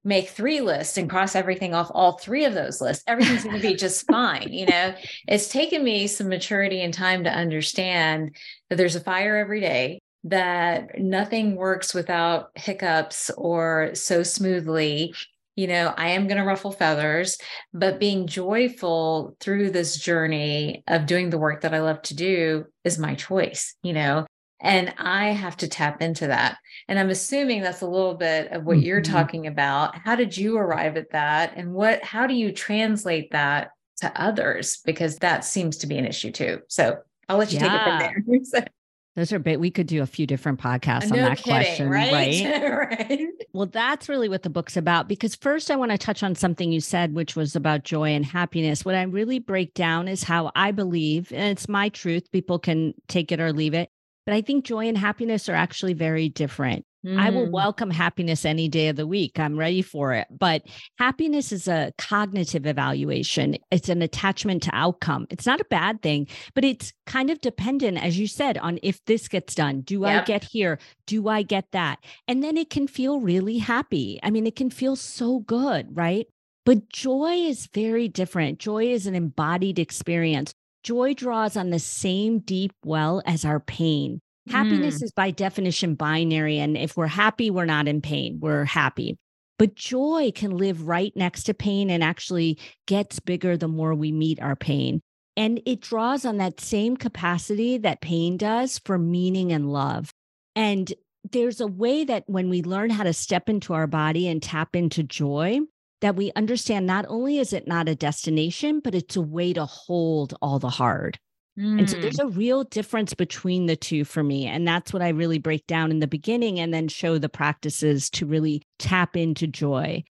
make 0.04 0.30
three 0.30 0.62
lists 0.62 0.98
and 0.98 1.10
cross 1.10 1.36
everything 1.36 1.74
off 1.74 1.92
all 1.94 2.18
three 2.18 2.46
of 2.46 2.54
those 2.54 2.82
lists, 2.82 3.04
everything's 3.08 3.44
going 3.44 3.56
to 3.56 3.62
be 3.62 3.76
just 3.76 4.06
fine. 4.08 4.52
You 4.52 4.66
know, 4.66 4.96
it's 5.28 5.48
taken 5.48 5.84
me 5.84 6.08
some 6.08 6.28
maturity 6.28 6.82
and 6.82 6.94
time 6.94 7.24
to 7.24 7.30
understand 7.30 8.36
that 8.70 8.76
there's 8.76 8.96
a 8.96 9.02
fire 9.02 9.38
every 9.38 9.62
day, 9.62 10.02
that 10.24 11.00
nothing 11.00 11.56
works 11.56 11.94
without 11.94 12.50
hiccups 12.56 13.30
or 13.38 13.92
so 13.94 14.24
smoothly 14.24 15.14
you 15.62 15.68
know, 15.68 15.94
I 15.96 16.10
am 16.10 16.26
going 16.26 16.40
to 16.40 16.44
ruffle 16.44 16.72
feathers, 16.72 17.38
but 17.72 18.00
being 18.00 18.26
joyful 18.26 19.38
through 19.40 19.70
this 19.70 19.96
journey 19.96 20.84
of 20.88 21.06
doing 21.06 21.30
the 21.30 21.38
work 21.38 21.62
that 21.62 21.76
I 21.76 21.82
love 21.82 22.02
to 22.04 22.16
do 22.16 22.66
is 22.84 22.98
my 22.98 23.14
choice, 23.14 23.76
you 23.84 23.94
know, 23.94 24.26
and 24.60 24.92
I 24.98 25.28
have 25.28 25.56
to 25.58 25.68
tap 25.68 26.02
into 26.02 26.26
that. 26.26 26.58
And 26.88 26.98
I'm 26.98 27.12
assuming 27.12 27.62
that's 27.62 27.82
a 27.82 27.88
little 27.88 28.16
bit 28.16 28.52
of 28.52 28.64
what 28.64 28.78
mm-hmm. 28.78 28.88
you're 28.88 29.02
talking 29.02 29.46
about. 29.46 29.96
How 29.96 30.16
did 30.16 30.36
you 30.36 30.58
arrive 30.58 30.98
at 30.98 31.12
that? 31.12 31.54
And 31.56 31.74
what, 31.76 32.04
how 32.04 32.26
do 32.26 32.34
you 32.34 32.52
translate 32.52 33.30
that 33.30 33.70
to 33.98 34.12
others? 34.20 34.82
Because 34.84 35.18
that 35.18 35.46
seems 35.46 35.78
to 35.78 35.88
be 35.88 36.00
an 36.00 36.08
issue 36.08 36.32
too. 36.32 36.62
So 36.70 36.98
I'll 37.30 37.38
let 37.38 37.54
you 37.54 37.60
yeah. 37.60 37.70
take 37.70 37.80
it 37.80 37.84
from 37.84 38.00
there. 38.00 38.66
Those 39.16 39.34
are 39.34 39.40
big. 39.40 39.60
We 39.60 39.72
could 39.72 39.88
do 39.88 40.02
a 40.02 40.06
few 40.06 40.26
different 40.26 40.60
podcasts 40.60 41.10
no 41.10 41.18
on 41.18 41.30
that 41.30 41.38
kidding, 41.38 41.54
question, 41.54 41.90
right? 41.90 42.14
Right? 42.14 43.00
right? 43.10 43.28
Well, 43.52 43.66
that's 43.66 44.08
really 44.08 44.30
what 44.30 44.44
the 44.44 44.50
book's 44.50 44.78
about. 44.78 45.10
Because 45.10 45.36
first, 45.36 45.70
I 45.70 45.76
want 45.76 45.92
to 45.92 45.98
touch 45.98 46.24
on 46.24 46.34
something 46.34 46.72
you 46.72 46.80
said, 46.80 47.14
which 47.14 47.36
was 47.36 47.56
about 47.56 47.84
joy 47.84 48.12
and 48.12 48.26
happiness. 48.26 48.86
What 48.86 48.96
I 48.96 49.04
really 49.04 49.40
break 49.40 49.74
down 49.74 50.08
is 50.08 50.24
how 50.24 50.52
I 50.56 50.72
believe, 50.72 51.32
and 51.34 51.52
it's 51.52 51.68
my 51.68 51.90
truth. 51.90 52.32
People 52.32 52.58
can 52.58 52.94
take 53.10 53.34
it 53.34 53.42
or 53.42 53.52
leave 53.52 53.74
it. 53.74 53.90
But 54.26 54.36
I 54.36 54.42
think 54.42 54.64
joy 54.64 54.88
and 54.88 54.98
happiness 54.98 55.50
are 55.50 55.56
actually 55.56 55.94
very 55.94 56.30
different. 56.30 56.86
Mm. 57.06 57.20
I 57.20 57.30
will 57.32 57.48
mm. 57.48 57.52
welcome 57.52 57.90
happiness 57.90 58.46
any 58.46 58.68
day 58.68 58.90
of 58.90 58.96
the 58.96 59.08
week. 59.08 59.40
I'm 59.40 59.58
ready 59.58 59.82
for 59.82 60.14
it. 60.14 60.28
But 60.30 60.64
happiness 61.00 61.52
is 61.52 61.68
a 61.68 61.94
cognitive 61.98 62.66
evaluation, 62.66 63.58
it's 63.72 63.90
an 63.90 64.02
attachment 64.02 64.64
to 64.64 64.72
outcome. 64.74 65.28
It's 65.30 65.46
not 65.46 65.62
a 65.62 65.66
bad 65.66 66.02
thing, 66.02 66.28
but 66.54 66.64
it's 66.64 66.94
kind 67.06 67.30
of 67.30 67.42
dependent, 67.42 68.04
as 68.04 68.20
you 68.20 68.28
said, 68.28 68.58
on 68.58 68.80
if 68.84 69.04
this 69.06 69.28
gets 69.28 69.56
done. 69.56 69.82
Do 69.82 70.02
yep. 70.02 70.24
I 70.24 70.26
get 70.26 70.44
here? 70.44 70.80
Do 71.08 71.28
I 71.28 71.42
get 71.42 71.66
that? 71.72 72.00
And 72.28 72.44
then 72.44 72.58
it 72.58 72.70
can 72.70 72.88
feel 72.88 73.20
really 73.20 73.58
happy. 73.58 74.20
I 74.24 74.30
mean, 74.30 74.46
it 74.46 74.56
can 74.56 74.70
feel 74.70 74.96
so 74.96 75.40
good, 75.40 75.96
right? 75.96 76.28
But 76.66 76.90
joy 76.90 77.34
is 77.34 77.68
very 77.74 78.08
different. 78.08 78.60
Joy 78.60 78.86
is 78.92 79.08
an 79.08 79.16
embodied 79.16 79.80
experience. 79.80 80.54
Joy 80.84 81.14
draws 81.14 81.58
on 81.58 81.70
the 81.70 81.80
same 81.80 82.40
deep 82.40 82.74
well 82.84 83.22
as 83.26 83.46
our 83.46 83.60
pain. 83.60 84.22
Happiness 84.50 85.00
mm. 85.00 85.04
is 85.04 85.12
by 85.12 85.32
definition 85.32 85.96
binary. 85.96 86.60
And 86.60 86.78
if 86.78 86.98
we're 86.98 87.08
happy, 87.08 87.50
we're 87.50 87.66
not 87.66 87.88
in 87.88 88.02
pain, 88.02 88.40
we're 88.42 88.66
happy. 88.66 89.18
But 89.60 89.76
joy 89.76 90.32
can 90.34 90.58
live 90.58 90.88
right 90.88 91.14
next 91.16 91.44
to 91.44 91.54
pain 91.54 91.92
and 91.92 92.04
actually 92.04 92.58
gets 92.88 93.20
bigger 93.20 93.56
the 93.56 93.68
more 93.68 93.94
we 93.94 94.12
meet 94.12 94.42
our 94.42 94.56
pain. 94.56 95.02
And 95.38 95.62
it 95.66 95.82
draws 95.82 96.26
on 96.26 96.38
that 96.38 96.60
same 96.60 96.98
capacity 96.98 97.78
that 97.78 98.02
pain 98.02 98.38
does 98.38 98.80
for 98.80 98.98
meaning 98.98 99.52
and 99.52 99.72
love. 99.72 100.12
And 100.56 100.92
there's 101.30 101.62
a 101.62 101.68
way 101.68 102.04
that 102.04 102.24
when 102.26 102.50
we 102.50 102.64
learn 102.64 102.90
how 102.90 103.04
to 103.04 103.14
step 103.14 103.48
into 103.48 103.74
our 103.74 103.88
body 103.88 104.28
and 104.28 104.42
tap 104.42 104.76
into 104.76 105.04
joy, 105.04 105.60
that 106.02 106.16
we 106.16 106.32
understand 106.36 106.88
not 106.88 107.06
only 107.08 107.38
is 107.38 107.54
it 107.54 107.68
not 107.68 107.88
a 107.88 107.96
destination, 107.96 108.82
but 108.84 108.96
it's 108.96 109.16
a 109.16 109.22
way 109.22 109.54
to 109.54 109.66
hold 109.66 110.34
all 110.42 110.58
the 110.58 110.70
hard. 110.70 111.20
Mm. 111.60 111.80
And 111.80 111.90
so 111.90 111.98
there's 112.00 112.18
mm. 112.18 112.26
a 112.26 112.30
real 112.30 112.64
difference 112.64 113.14
between 113.14 113.66
the 113.66 113.76
two 113.76 114.06
for 114.06 114.24
me. 114.24 114.48
And 114.48 114.68
that's 114.68 114.94
what 114.94 115.02
I 115.02 115.10
really 115.10 115.40
break 115.40 115.68
down 115.68 115.92
in 115.92 116.00
the 116.00 116.08
beginning 116.08 116.60
and 116.60 116.74
then 116.74 116.88
show 116.88 117.18
the 117.18 117.30
practices 117.30 118.10
to 118.12 118.26
really 118.26 118.64
tap 118.80 119.18
into 119.18 119.48
joy. 119.48 120.04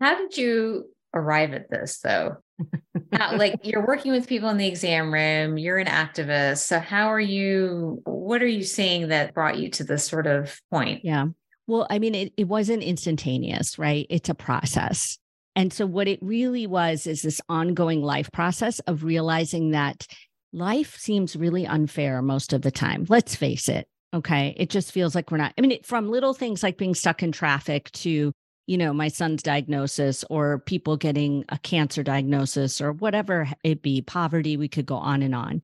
How 0.00 0.16
did 0.16 0.36
you 0.36 0.86
arrive 1.14 1.52
at 1.52 1.70
this 1.70 1.98
though? 1.98 2.36
like 3.12 3.60
you're 3.62 3.86
working 3.86 4.12
with 4.12 4.26
people 4.26 4.48
in 4.48 4.56
the 4.56 4.66
exam 4.66 5.12
room, 5.12 5.58
you're 5.58 5.78
an 5.78 5.86
activist. 5.86 6.58
So, 6.58 6.78
how 6.78 7.08
are 7.08 7.20
you? 7.20 8.00
What 8.04 8.42
are 8.42 8.46
you 8.48 8.62
seeing 8.62 9.08
that 9.08 9.34
brought 9.34 9.58
you 9.58 9.70
to 9.70 9.84
this 9.84 10.04
sort 10.04 10.26
of 10.26 10.58
point? 10.70 11.04
Yeah. 11.04 11.26
Well, 11.66 11.86
I 11.88 11.98
mean, 11.98 12.14
it, 12.14 12.32
it 12.36 12.48
wasn't 12.48 12.82
instantaneous, 12.82 13.78
right? 13.78 14.06
It's 14.10 14.28
a 14.28 14.34
process. 14.34 15.18
And 15.56 15.72
so, 15.72 15.86
what 15.86 16.08
it 16.08 16.18
really 16.22 16.66
was 16.66 17.06
is 17.06 17.22
this 17.22 17.40
ongoing 17.48 18.02
life 18.02 18.30
process 18.32 18.78
of 18.80 19.04
realizing 19.04 19.70
that 19.70 20.06
life 20.52 20.96
seems 20.96 21.36
really 21.36 21.66
unfair 21.66 22.22
most 22.22 22.52
of 22.52 22.62
the 22.62 22.70
time. 22.70 23.06
Let's 23.08 23.34
face 23.34 23.68
it. 23.68 23.88
Okay. 24.12 24.54
It 24.56 24.70
just 24.70 24.92
feels 24.92 25.14
like 25.14 25.30
we're 25.30 25.38
not, 25.38 25.54
I 25.56 25.60
mean, 25.60 25.72
it, 25.72 25.86
from 25.86 26.10
little 26.10 26.34
things 26.34 26.62
like 26.62 26.76
being 26.76 26.94
stuck 26.94 27.22
in 27.22 27.30
traffic 27.30 27.90
to, 27.92 28.32
you 28.66 28.78
know, 28.78 28.92
my 28.92 29.08
son's 29.08 29.42
diagnosis 29.42 30.24
or 30.28 30.58
people 30.58 30.96
getting 30.96 31.44
a 31.48 31.58
cancer 31.58 32.02
diagnosis 32.02 32.80
or 32.80 32.92
whatever 32.92 33.48
it 33.62 33.82
be, 33.82 34.02
poverty, 34.02 34.56
we 34.56 34.68
could 34.68 34.86
go 34.86 34.96
on 34.96 35.22
and 35.22 35.34
on. 35.34 35.62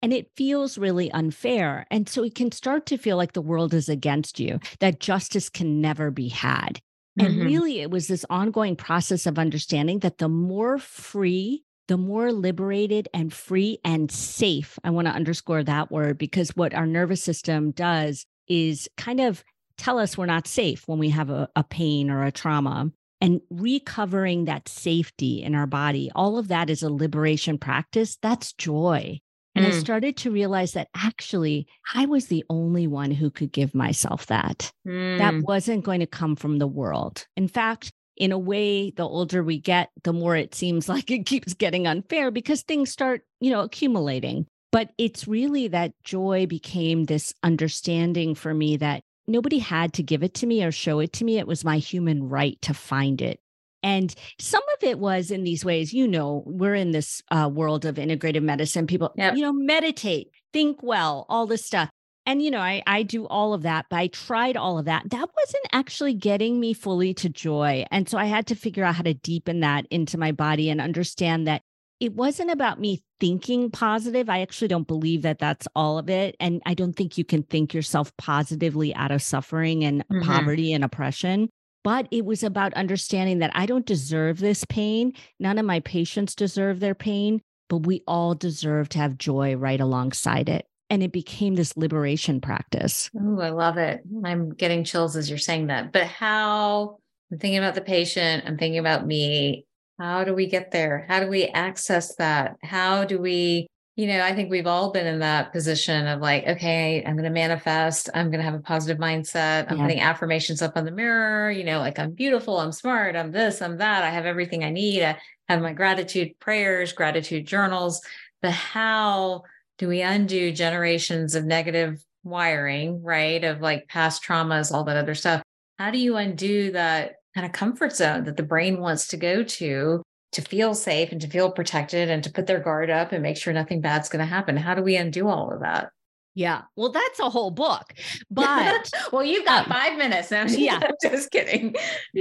And 0.00 0.12
it 0.12 0.30
feels 0.36 0.78
really 0.78 1.10
unfair. 1.12 1.86
And 1.90 2.08
so 2.08 2.24
it 2.24 2.34
can 2.34 2.50
start 2.50 2.86
to 2.86 2.96
feel 2.96 3.16
like 3.16 3.34
the 3.34 3.40
world 3.40 3.72
is 3.72 3.88
against 3.88 4.40
you, 4.40 4.58
that 4.80 4.98
justice 4.98 5.48
can 5.48 5.80
never 5.80 6.10
be 6.10 6.28
had. 6.28 6.80
And 7.18 7.28
mm-hmm. 7.28 7.44
really, 7.44 7.80
it 7.80 7.90
was 7.90 8.08
this 8.08 8.24
ongoing 8.30 8.74
process 8.74 9.26
of 9.26 9.38
understanding 9.38 9.98
that 10.00 10.18
the 10.18 10.30
more 10.30 10.78
free 10.78 11.62
the 11.88 11.96
more 11.96 12.32
liberated 12.32 13.08
and 13.12 13.32
free 13.32 13.78
and 13.84 14.10
safe. 14.10 14.78
I 14.84 14.90
want 14.90 15.08
to 15.08 15.14
underscore 15.14 15.64
that 15.64 15.90
word 15.90 16.18
because 16.18 16.56
what 16.56 16.74
our 16.74 16.86
nervous 16.86 17.22
system 17.22 17.70
does 17.72 18.26
is 18.48 18.88
kind 18.96 19.20
of 19.20 19.44
tell 19.76 19.98
us 19.98 20.16
we're 20.16 20.26
not 20.26 20.46
safe 20.46 20.86
when 20.86 20.98
we 20.98 21.10
have 21.10 21.30
a, 21.30 21.48
a 21.56 21.64
pain 21.64 22.10
or 22.10 22.24
a 22.24 22.32
trauma. 22.32 22.90
And 23.20 23.40
recovering 23.50 24.46
that 24.46 24.68
safety 24.68 25.42
in 25.42 25.54
our 25.54 25.66
body, 25.66 26.10
all 26.14 26.38
of 26.38 26.48
that 26.48 26.68
is 26.68 26.82
a 26.82 26.92
liberation 26.92 27.56
practice. 27.56 28.18
That's 28.20 28.52
joy. 28.52 29.20
And 29.54 29.64
mm. 29.64 29.68
I 29.68 29.72
started 29.72 30.16
to 30.18 30.30
realize 30.30 30.72
that 30.72 30.88
actually 30.96 31.68
I 31.94 32.06
was 32.06 32.26
the 32.26 32.44
only 32.48 32.86
one 32.86 33.10
who 33.10 33.30
could 33.30 33.52
give 33.52 33.74
myself 33.74 34.26
that. 34.26 34.72
Mm. 34.86 35.18
That 35.18 35.34
wasn't 35.42 35.84
going 35.84 36.00
to 36.00 36.06
come 36.06 36.34
from 36.36 36.58
the 36.58 36.66
world. 36.66 37.26
In 37.36 37.48
fact, 37.48 37.92
in 38.22 38.30
a 38.30 38.38
way, 38.38 38.92
the 38.92 39.02
older 39.02 39.42
we 39.42 39.58
get, 39.58 39.90
the 40.04 40.12
more 40.12 40.36
it 40.36 40.54
seems 40.54 40.88
like 40.88 41.10
it 41.10 41.26
keeps 41.26 41.54
getting 41.54 41.88
unfair 41.88 42.30
because 42.30 42.62
things 42.62 42.88
start, 42.88 43.22
you 43.40 43.50
know, 43.50 43.62
accumulating. 43.62 44.46
But 44.70 44.92
it's 44.96 45.26
really 45.26 45.66
that 45.68 45.92
joy 46.04 46.46
became 46.46 47.04
this 47.04 47.34
understanding 47.42 48.36
for 48.36 48.54
me 48.54 48.76
that 48.76 49.02
nobody 49.26 49.58
had 49.58 49.92
to 49.94 50.04
give 50.04 50.22
it 50.22 50.34
to 50.34 50.46
me 50.46 50.62
or 50.62 50.70
show 50.70 51.00
it 51.00 51.12
to 51.14 51.24
me. 51.24 51.38
It 51.38 51.48
was 51.48 51.64
my 51.64 51.78
human 51.78 52.28
right 52.28 52.56
to 52.62 52.74
find 52.74 53.20
it. 53.20 53.40
And 53.82 54.14
some 54.38 54.62
of 54.76 54.84
it 54.84 55.00
was 55.00 55.32
in 55.32 55.42
these 55.42 55.64
ways, 55.64 55.92
you 55.92 56.06
know, 56.06 56.44
we're 56.46 56.76
in 56.76 56.92
this 56.92 57.22
uh, 57.32 57.50
world 57.52 57.84
of 57.84 57.96
integrative 57.96 58.44
medicine. 58.44 58.86
People, 58.86 59.12
yep. 59.16 59.34
you 59.34 59.42
know, 59.42 59.52
meditate, 59.52 60.28
think 60.52 60.80
well, 60.80 61.26
all 61.28 61.48
this 61.48 61.66
stuff 61.66 61.90
and 62.26 62.42
you 62.42 62.50
know 62.50 62.60
I, 62.60 62.82
I 62.86 63.02
do 63.02 63.26
all 63.26 63.54
of 63.54 63.62
that 63.62 63.86
but 63.90 63.96
i 63.98 64.06
tried 64.08 64.56
all 64.56 64.78
of 64.78 64.84
that 64.86 65.10
that 65.10 65.28
wasn't 65.36 65.66
actually 65.72 66.14
getting 66.14 66.60
me 66.60 66.72
fully 66.72 67.14
to 67.14 67.28
joy 67.28 67.84
and 67.90 68.08
so 68.08 68.18
i 68.18 68.26
had 68.26 68.46
to 68.48 68.54
figure 68.54 68.84
out 68.84 68.96
how 68.96 69.02
to 69.02 69.14
deepen 69.14 69.60
that 69.60 69.86
into 69.90 70.18
my 70.18 70.32
body 70.32 70.70
and 70.70 70.80
understand 70.80 71.46
that 71.46 71.62
it 72.00 72.14
wasn't 72.14 72.50
about 72.50 72.80
me 72.80 73.02
thinking 73.20 73.70
positive 73.70 74.28
i 74.28 74.40
actually 74.40 74.68
don't 74.68 74.88
believe 74.88 75.22
that 75.22 75.38
that's 75.38 75.68
all 75.74 75.98
of 75.98 76.08
it 76.08 76.36
and 76.40 76.62
i 76.66 76.74
don't 76.74 76.94
think 76.94 77.18
you 77.18 77.24
can 77.24 77.42
think 77.42 77.74
yourself 77.74 78.12
positively 78.16 78.94
out 78.94 79.10
of 79.10 79.22
suffering 79.22 79.84
and 79.84 80.06
mm-hmm. 80.08 80.22
poverty 80.22 80.72
and 80.72 80.84
oppression 80.84 81.48
but 81.84 82.06
it 82.10 82.24
was 82.24 82.42
about 82.42 82.74
understanding 82.74 83.38
that 83.38 83.52
i 83.54 83.66
don't 83.66 83.86
deserve 83.86 84.38
this 84.38 84.64
pain 84.68 85.12
none 85.38 85.58
of 85.58 85.64
my 85.66 85.80
patients 85.80 86.34
deserve 86.34 86.80
their 86.80 86.94
pain 86.94 87.40
but 87.68 87.86
we 87.86 88.02
all 88.06 88.34
deserve 88.34 88.88
to 88.88 88.98
have 88.98 89.16
joy 89.16 89.54
right 89.54 89.80
alongside 89.80 90.48
it 90.48 90.66
and 90.92 91.02
it 91.02 91.10
became 91.10 91.54
this 91.54 91.74
liberation 91.74 92.38
practice. 92.38 93.10
Oh, 93.18 93.40
I 93.40 93.48
love 93.48 93.78
it. 93.78 94.02
I'm 94.26 94.50
getting 94.50 94.84
chills 94.84 95.16
as 95.16 95.30
you're 95.30 95.38
saying 95.38 95.68
that. 95.68 95.90
But 95.90 96.06
how 96.06 96.98
I'm 97.30 97.38
thinking 97.38 97.56
about 97.56 97.74
the 97.74 97.80
patient, 97.80 98.44
I'm 98.46 98.58
thinking 98.58 98.78
about 98.78 99.06
me. 99.06 99.64
How 99.98 100.22
do 100.22 100.34
we 100.34 100.46
get 100.46 100.70
there? 100.70 101.06
How 101.08 101.20
do 101.20 101.28
we 101.28 101.46
access 101.46 102.14
that? 102.16 102.56
How 102.62 103.04
do 103.04 103.18
we, 103.18 103.68
you 103.96 104.06
know, 104.06 104.20
I 104.20 104.34
think 104.34 104.50
we've 104.50 104.66
all 104.66 104.92
been 104.92 105.06
in 105.06 105.20
that 105.20 105.50
position 105.50 106.06
of 106.08 106.20
like, 106.20 106.46
okay, 106.46 107.02
I'm 107.02 107.14
going 107.14 107.24
to 107.24 107.30
manifest, 107.30 108.10
I'm 108.12 108.26
going 108.26 108.40
to 108.40 108.44
have 108.44 108.54
a 108.54 108.60
positive 108.60 109.00
mindset. 109.00 109.70
I'm 109.70 109.78
yeah. 109.78 109.84
putting 109.84 110.00
affirmations 110.00 110.60
up 110.60 110.76
on 110.76 110.84
the 110.84 110.90
mirror, 110.90 111.50
you 111.50 111.64
know, 111.64 111.78
like 111.78 111.98
I'm 111.98 112.12
beautiful, 112.12 112.58
I'm 112.58 112.72
smart, 112.72 113.16
I'm 113.16 113.32
this, 113.32 113.62
I'm 113.62 113.78
that, 113.78 114.04
I 114.04 114.10
have 114.10 114.26
everything 114.26 114.62
I 114.62 114.70
need. 114.70 115.02
I 115.02 115.16
have 115.48 115.62
my 115.62 115.72
gratitude 115.72 116.38
prayers, 116.38 116.92
gratitude 116.92 117.46
journals. 117.46 118.02
But 118.42 118.52
how 118.52 119.44
do 119.78 119.88
we 119.88 120.02
undo 120.02 120.52
generations 120.52 121.34
of 121.34 121.44
negative 121.44 122.02
wiring, 122.24 123.02
right? 123.02 123.42
Of 123.42 123.60
like 123.60 123.88
past 123.88 124.22
traumas, 124.24 124.72
all 124.72 124.84
that 124.84 124.96
other 124.96 125.14
stuff. 125.14 125.42
How 125.78 125.90
do 125.90 125.98
you 125.98 126.16
undo 126.16 126.72
that 126.72 127.14
kind 127.34 127.46
of 127.46 127.52
comfort 127.52 127.94
zone 127.94 128.24
that 128.24 128.36
the 128.36 128.42
brain 128.42 128.80
wants 128.80 129.08
to 129.08 129.16
go 129.16 129.42
to 129.42 130.02
to 130.32 130.40
feel 130.42 130.74
safe 130.74 131.12
and 131.12 131.20
to 131.20 131.28
feel 131.28 131.50
protected 131.50 132.08
and 132.08 132.24
to 132.24 132.32
put 132.32 132.46
their 132.46 132.60
guard 132.60 132.90
up 132.90 133.12
and 133.12 133.22
make 133.22 133.36
sure 133.36 133.52
nothing 133.52 133.80
bad's 133.80 134.08
going 134.08 134.20
to 134.20 134.26
happen? 134.26 134.56
How 134.56 134.74
do 134.74 134.82
we 134.82 134.96
undo 134.96 135.28
all 135.28 135.52
of 135.52 135.60
that? 135.60 135.90
Yeah. 136.34 136.62
Well, 136.76 136.90
that's 136.90 137.18
a 137.20 137.28
whole 137.28 137.50
book. 137.50 137.92
But 138.30 138.90
well, 139.12 139.24
you've 139.24 139.44
got 139.44 139.66
um, 139.66 139.72
five 139.72 139.98
minutes 139.98 140.30
now. 140.30 140.46
Yeah. 140.62 140.80
just 141.02 141.30
kidding. 141.30 141.74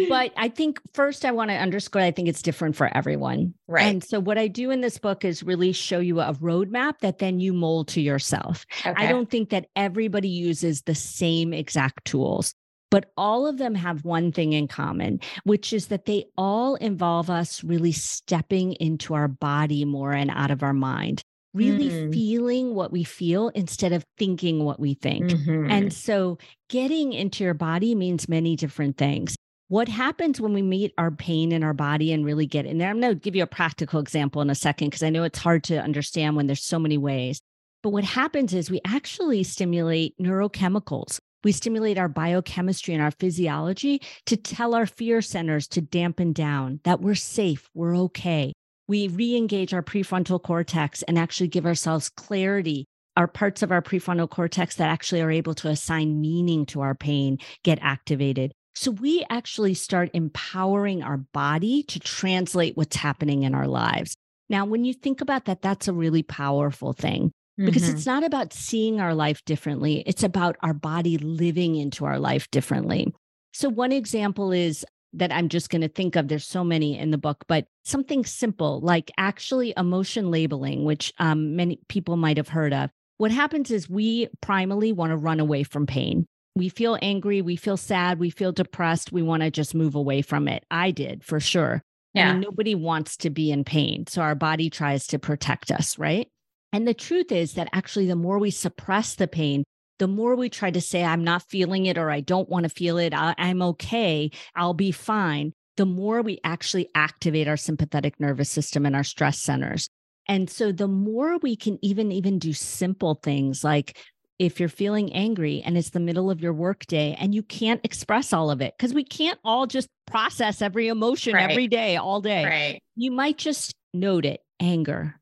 But 0.10 0.32
I 0.36 0.50
think 0.50 0.80
first 0.94 1.26
I 1.26 1.32
want 1.32 1.52
to 1.52 1.56
underscore 1.56 2.02
I 2.02 2.12
think 2.12 2.28
it's 2.28 2.42
different 2.42 2.76
for 2.76 2.96
everyone. 2.96 3.54
Right. 3.68 3.86
And 3.86 4.04
so 4.04 4.20
what 4.20 4.38
I 4.38 4.48
do 4.48 4.72
in 4.72 4.82
this 4.82 4.98
book 4.98 5.24
is 5.24 5.44
really 5.44 5.72
show 5.74 6.00
you 6.00 6.20
a 6.20 6.34
roadmap 6.34 7.00
that 7.00 7.20
then 7.20 7.40
you 7.40 7.54
mold 7.54 7.88
to 7.90 8.02
yourself. 8.02 8.66
Okay. 8.86 8.94
I 8.96 9.12
don't 9.12 9.30
think 9.30 9.50
that 9.50 9.68
everybody 9.76 10.30
uses 10.30 10.82
the 10.84 10.96
same 10.96 11.54
exact 11.54 12.06
tools. 12.06 12.54
But 12.90 13.12
all 13.16 13.48
of 13.48 13.58
them 13.58 13.74
have 13.76 14.04
one 14.04 14.34
thing 14.34 14.52
in 14.52 14.68
common, 14.68 15.22
which 15.46 15.72
is 15.72 15.88
that 15.88 16.06
they 16.06 16.26
all 16.38 16.76
involve 16.76 17.30
us 17.30 17.64
really 17.64 17.94
stepping 17.94 18.74
into 18.74 19.14
our 19.14 19.30
body 19.30 19.86
more 19.86 20.12
and 20.12 20.30
out 20.30 20.52
of 20.52 20.62
our 20.62 20.74
mind 20.74 21.24
really 21.54 21.90
mm. 21.90 22.14
feeling 22.14 22.76
what 22.76 22.92
we 22.92 23.04
feel 23.04 23.50
instead 23.50 23.94
of 23.94 24.06
thinking 24.18 24.64
what 24.64 24.80
we 24.80 24.94
think. 24.94 25.26
Mm-hmm. 25.26 25.70
And 25.70 25.94
so 25.94 26.38
getting 26.70 27.14
into 27.14 27.44
your 27.44 27.54
body 27.54 27.96
means 27.96 28.30
many 28.30 28.56
different 28.56 28.98
things. 28.98 29.36
What 29.68 29.88
happens 29.88 30.42
when 30.42 30.54
we 30.54 30.62
meet 30.62 30.94
our 30.98 31.12
pain 31.12 31.52
in 31.52 31.64
our 31.64 31.74
body 31.74 32.12
and 32.12 32.26
really 32.26 32.46
get 32.46 32.66
in 32.66 32.78
there? 32.78 32.90
I'm 32.90 33.00
going 33.00 33.14
to 33.14 33.20
give 33.20 33.36
you 33.36 33.44
a 33.44 33.48
practical 33.48 34.00
example 34.00 34.42
in 34.42 34.50
a 34.50 34.56
second 34.56 34.90
because 34.90 35.04
I 35.04 35.10
know 35.10 35.24
it's 35.24 35.40
hard 35.40 35.64
to 35.66 35.82
understand 35.82 36.36
when 36.36 36.48
there's 36.48 36.64
so 36.64 36.80
many 36.80 36.98
ways. 36.98 37.40
But 37.82 37.92
what 37.92 38.04
happens 38.04 38.54
is 38.54 38.70
we 38.70 38.82
actually 38.86 39.44
stimulate 39.44 40.18
neurochemicals. 40.20 41.20
We 41.44 41.54
stimulate 41.54 41.98
our 41.98 42.10
biochemistry 42.10 42.94
and 42.94 43.02
our 43.02 43.12
physiology 43.12 44.02
to 44.28 44.38
tell 44.38 44.76
our 44.76 44.86
fear 44.86 45.22
centers 45.22 45.68
to 45.70 45.82
dampen 45.82 46.34
down 46.34 46.82
that 46.84 47.02
we're 47.02 47.16
safe, 47.16 47.70
we're 47.74 47.98
okay 47.98 48.54
we 48.88 49.08
re 49.08 49.36
engage 49.36 49.74
our 49.74 49.84
prefrontal 49.84 50.42
cortex 50.42 51.02
and 51.04 51.18
actually 51.18 51.48
give 51.48 51.66
ourselves 51.66 52.10
clarity. 52.10 52.86
Our 53.18 53.28
parts 53.28 53.62
of 53.62 53.72
our 53.72 53.82
prefrontal 53.82 54.30
cortex 54.30 54.78
that 54.78 54.90
actually 54.90 55.22
are 55.22 55.32
able 55.32 55.54
to 55.56 55.68
assign 55.68 56.22
meaning 56.22 56.66
to 56.68 56.82
our 56.82 56.96
pain 56.96 57.40
get 57.64 57.80
activated. 57.82 58.54
So 58.74 58.92
we 58.92 59.26
actually 59.30 59.74
start 59.74 60.12
empowering 60.14 61.04
our 61.04 61.18
body 61.18 61.84
to 61.84 62.00
translate 62.00 62.78
what's 62.78 62.96
happening 62.96 63.44
in 63.44 63.54
our 63.54 63.68
lives. 63.68 64.16
Now, 64.50 64.66
when 64.66 64.86
you 64.86 64.94
think 64.94 65.22
about 65.22 65.46
that, 65.46 65.62
that's 65.62 65.88
a 65.88 65.94
really 65.94 66.24
powerful 66.24 66.94
thing 66.94 67.32
because 67.58 67.84
mm-hmm. 67.84 67.96
it's 67.96 68.06
not 68.06 68.24
about 68.24 68.54
seeing 68.54 69.00
our 69.00 69.14
life 69.14 69.44
differently, 69.46 70.04
it's 70.06 70.24
about 70.24 70.56
our 70.62 70.74
body 70.74 71.18
living 71.18 71.76
into 71.76 72.06
our 72.06 72.20
life 72.20 72.50
differently. 72.52 73.14
So, 73.54 73.70
one 73.70 73.92
example 73.92 74.52
is 74.52 74.86
that 75.14 75.32
I'm 75.32 75.50
just 75.50 75.70
going 75.70 75.82
to 75.82 75.90
think 75.90 76.16
of. 76.16 76.28
There's 76.28 76.48
so 76.48 76.64
many 76.64 76.98
in 76.98 77.12
the 77.12 77.18
book, 77.18 77.44
but 77.48 77.66
something 77.84 78.26
simple 78.26 78.80
like 78.82 79.12
actually 79.18 79.74
emotion 79.76 80.32
labeling, 80.32 80.86
which 80.86 81.14
um, 81.20 81.56
many 81.56 81.80
people 81.88 82.18
might 82.18 82.38
have 82.38 82.50
heard 82.50 82.74
of. 82.74 82.90
What 83.18 83.32
happens 83.32 83.72
is 83.72 83.90
we 83.90 84.30
primarily 84.42 84.92
want 84.92 85.12
to 85.12 85.18
run 85.18 85.40
away 85.40 85.64
from 85.64 85.86
pain. 85.86 86.26
We 86.56 86.70
feel 86.70 86.98
angry, 87.02 87.42
we 87.42 87.56
feel 87.56 87.78
sad, 87.78 88.20
we 88.20 88.30
feel 88.30 88.52
depressed, 88.52 89.12
we 89.12 89.22
want 89.22 89.44
to 89.44 89.52
just 89.52 89.74
move 89.74 89.96
away 89.96 90.22
from 90.22 90.48
it. 90.48 90.66
I 90.70 90.92
did 90.92 91.24
for 91.24 91.40
sure. 91.40 91.82
Yeah. 92.14 92.30
I 92.30 92.34
mean, 92.34 92.42
nobody 92.42 92.76
wants 92.76 93.16
to 93.18 93.30
be 93.30 93.52
in 93.52 93.64
pain. 93.64 94.06
So 94.08 94.22
our 94.22 94.36
body 94.36 94.70
tries 94.70 95.08
to 95.08 95.20
protect 95.20 95.72
us, 95.72 95.98
right? 95.98 96.28
And 96.74 96.88
the 96.88 96.94
truth 96.94 97.32
is 97.32 97.54
that 97.54 97.70
actually, 97.74 98.08
the 98.08 98.16
more 98.16 98.38
we 98.38 98.52
suppress 98.52 99.16
the 99.16 99.28
pain, 99.28 99.64
the 100.02 100.08
more 100.08 100.36
we 100.36 100.50
try 100.50 100.72
to 100.72 100.82
say, 100.82 101.04
I'm 101.04 101.24
not 101.24 101.44
feeling 101.44 101.86
it 101.86 101.96
or 101.96 102.10
I 102.10 102.22
don't 102.22 102.50
want 102.50 102.64
to 102.64 102.70
feel 102.70 102.98
it, 102.98 103.14
I, 103.14 103.36
am 103.38 103.62
okay, 103.62 104.32
I'll 104.56 104.74
be 104.74 104.92
fine, 104.92 105.54
the 105.78 105.86
more 105.86 106.24
we 106.24 106.40
actually 106.44 106.90
activate 106.96 107.48
our 107.48 107.56
sympathetic 107.56 108.20
nervous 108.20 108.50
system 108.50 108.88
and 108.88 108.96
our 108.96 109.04
stress 109.04 109.40
centers. 109.40 109.90
And 110.28 110.50
so 110.50 110.72
the 110.72 110.88
more 110.88 111.38
we 111.38 111.56
can 111.56 111.78
even 111.84 112.12
even 112.12 112.40
do 112.40 112.52
simple 112.52 113.20
things 113.22 113.64
like 113.64 113.96
if 114.40 114.60
you're 114.60 114.70
feeling 114.70 115.14
angry 115.14 115.62
and 115.64 115.78
it's 115.78 115.92
the 115.92 116.00
middle 116.00 116.32
of 116.32 116.42
your 116.42 116.54
workday 116.54 117.16
and 117.20 117.36
you 117.36 117.44
can't 117.44 117.82
express 117.84 118.34
all 118.34 118.50
of 118.50 118.60
it 118.60 118.74
because 118.76 118.96
we 118.96 119.04
can't 119.04 119.38
all 119.44 119.68
just 119.68 119.88
process 120.08 120.64
every 120.64 120.88
emotion 120.88 121.36
right. 121.36 121.52
every 121.52 121.68
day 121.68 121.96
all 121.96 122.22
day. 122.22 122.44
Right. 122.44 122.84
You 122.96 123.12
might 123.12 123.38
just 123.38 123.76
note 123.94 124.26
it, 124.26 124.42
anger, 124.60 125.22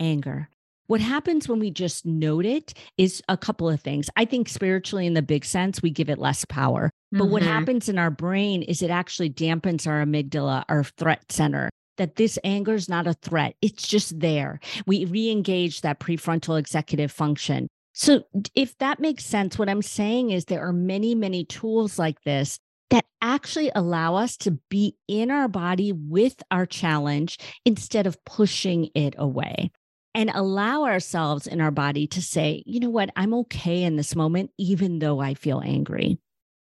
anger. 0.00 0.48
What 0.86 1.00
happens 1.00 1.48
when 1.48 1.60
we 1.60 1.70
just 1.70 2.04
note 2.04 2.44
it 2.44 2.74
is 2.98 3.22
a 3.28 3.36
couple 3.36 3.68
of 3.70 3.80
things. 3.80 4.10
I 4.16 4.24
think 4.24 4.48
spiritually, 4.48 5.06
in 5.06 5.14
the 5.14 5.22
big 5.22 5.44
sense, 5.44 5.82
we 5.82 5.90
give 5.90 6.10
it 6.10 6.18
less 6.18 6.44
power. 6.44 6.90
But 7.10 7.18
mm-hmm. 7.18 7.32
what 7.32 7.42
happens 7.42 7.88
in 7.88 7.98
our 7.98 8.10
brain 8.10 8.62
is 8.62 8.82
it 8.82 8.90
actually 8.90 9.30
dampens 9.30 9.86
our 9.86 10.04
amygdala, 10.04 10.64
our 10.68 10.84
threat 10.84 11.30
center. 11.30 11.70
That 11.96 12.16
this 12.16 12.40
anger 12.42 12.74
is 12.74 12.88
not 12.88 13.06
a 13.06 13.14
threat, 13.14 13.54
it's 13.62 13.86
just 13.86 14.18
there. 14.18 14.58
We 14.84 15.04
re 15.04 15.30
engage 15.30 15.82
that 15.82 16.00
prefrontal 16.00 16.58
executive 16.58 17.12
function. 17.12 17.68
So, 17.92 18.24
if 18.56 18.76
that 18.78 18.98
makes 18.98 19.24
sense, 19.24 19.56
what 19.56 19.68
I'm 19.68 19.80
saying 19.80 20.30
is 20.30 20.46
there 20.46 20.66
are 20.66 20.72
many, 20.72 21.14
many 21.14 21.44
tools 21.44 21.96
like 21.96 22.20
this 22.22 22.58
that 22.90 23.04
actually 23.22 23.70
allow 23.76 24.16
us 24.16 24.36
to 24.38 24.58
be 24.68 24.96
in 25.06 25.30
our 25.30 25.46
body 25.46 25.92
with 25.92 26.42
our 26.50 26.66
challenge 26.66 27.38
instead 27.64 28.08
of 28.08 28.22
pushing 28.24 28.90
it 28.96 29.14
away 29.16 29.70
and 30.14 30.30
allow 30.32 30.84
ourselves 30.84 31.46
in 31.46 31.60
our 31.60 31.70
body 31.70 32.06
to 32.08 32.22
say, 32.22 32.62
you 32.66 32.80
know 32.80 32.90
what, 32.90 33.10
I'm 33.16 33.34
okay 33.34 33.82
in 33.82 33.96
this 33.96 34.14
moment, 34.14 34.50
even 34.58 34.98
though 34.98 35.20
I 35.20 35.34
feel 35.34 35.60
angry. 35.60 36.18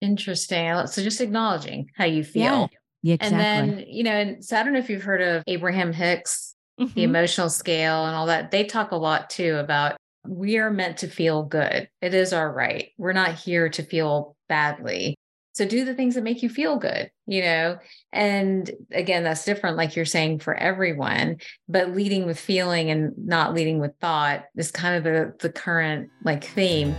Interesting. 0.01 0.87
So 0.87 1.03
just 1.03 1.21
acknowledging 1.21 1.91
how 1.97 2.05
you 2.05 2.25
feel. 2.25 2.71
Yeah, 3.03 3.15
exactly. 3.15 3.39
And 3.39 3.41
then, 3.79 3.85
you 3.89 4.05
know, 4.05 4.13
and 4.13 4.45
so 4.45 4.57
I 4.57 4.63
don't 4.63 4.73
know 4.73 4.79
if 4.79 4.91
you've 4.91 5.03
heard 5.03 5.23
of 5.23 5.43
Abraham 5.47 5.93
Hicks. 5.93 6.55
mm-hmm. 6.81 6.95
the 6.95 7.05
emotional 7.05 7.49
scale 7.49 8.07
and 8.07 8.15
all 8.15 8.27
that. 8.27 8.51
They 8.51 8.65
talk 8.65 8.93
a 8.93 8.97
lot 8.97 9.31
too 9.31 9.57
about 9.57 9.97
we 10.27 10.59
are 10.59 10.71
meant 10.71 10.99
to 10.99 11.09
feel 11.09 11.43
good. 11.43 11.89
It 12.01 12.15
is 12.15 12.33
our 12.33 12.53
right. 12.53 12.91
We're 12.97 13.13
not 13.13 13.35
here 13.35 13.69
to 13.71 13.83
feel 13.83 14.37
badly. 14.49 15.17
So 15.55 15.67
do 15.67 15.85
the 15.85 15.93
things 15.93 16.15
that 16.15 16.25
make 16.25 16.43
you 16.43 16.49
feel 16.49 16.77
good, 16.77 17.11
you 17.27 17.43
know? 17.43 17.79
And 18.11 18.71
again, 18.91 19.23
that's 19.23 19.45
different, 19.45 19.77
like 19.77 19.97
you're 19.97 20.07
saying, 20.07 20.39
for 20.39 20.55
everyone, 20.55 21.37
but 21.69 21.91
leading 21.91 22.25
with 22.25 22.41
feeling 22.41 22.91
and 22.91 23.13
not 23.19 23.53
leading 23.53 23.79
with 23.79 23.93
thought 24.01 24.47
is 24.57 24.71
kind 24.71 24.97
of 24.97 25.05
the, 25.05 25.35
the 25.41 25.53
current 25.53 26.09
like 26.25 26.43
theme. 26.43 26.95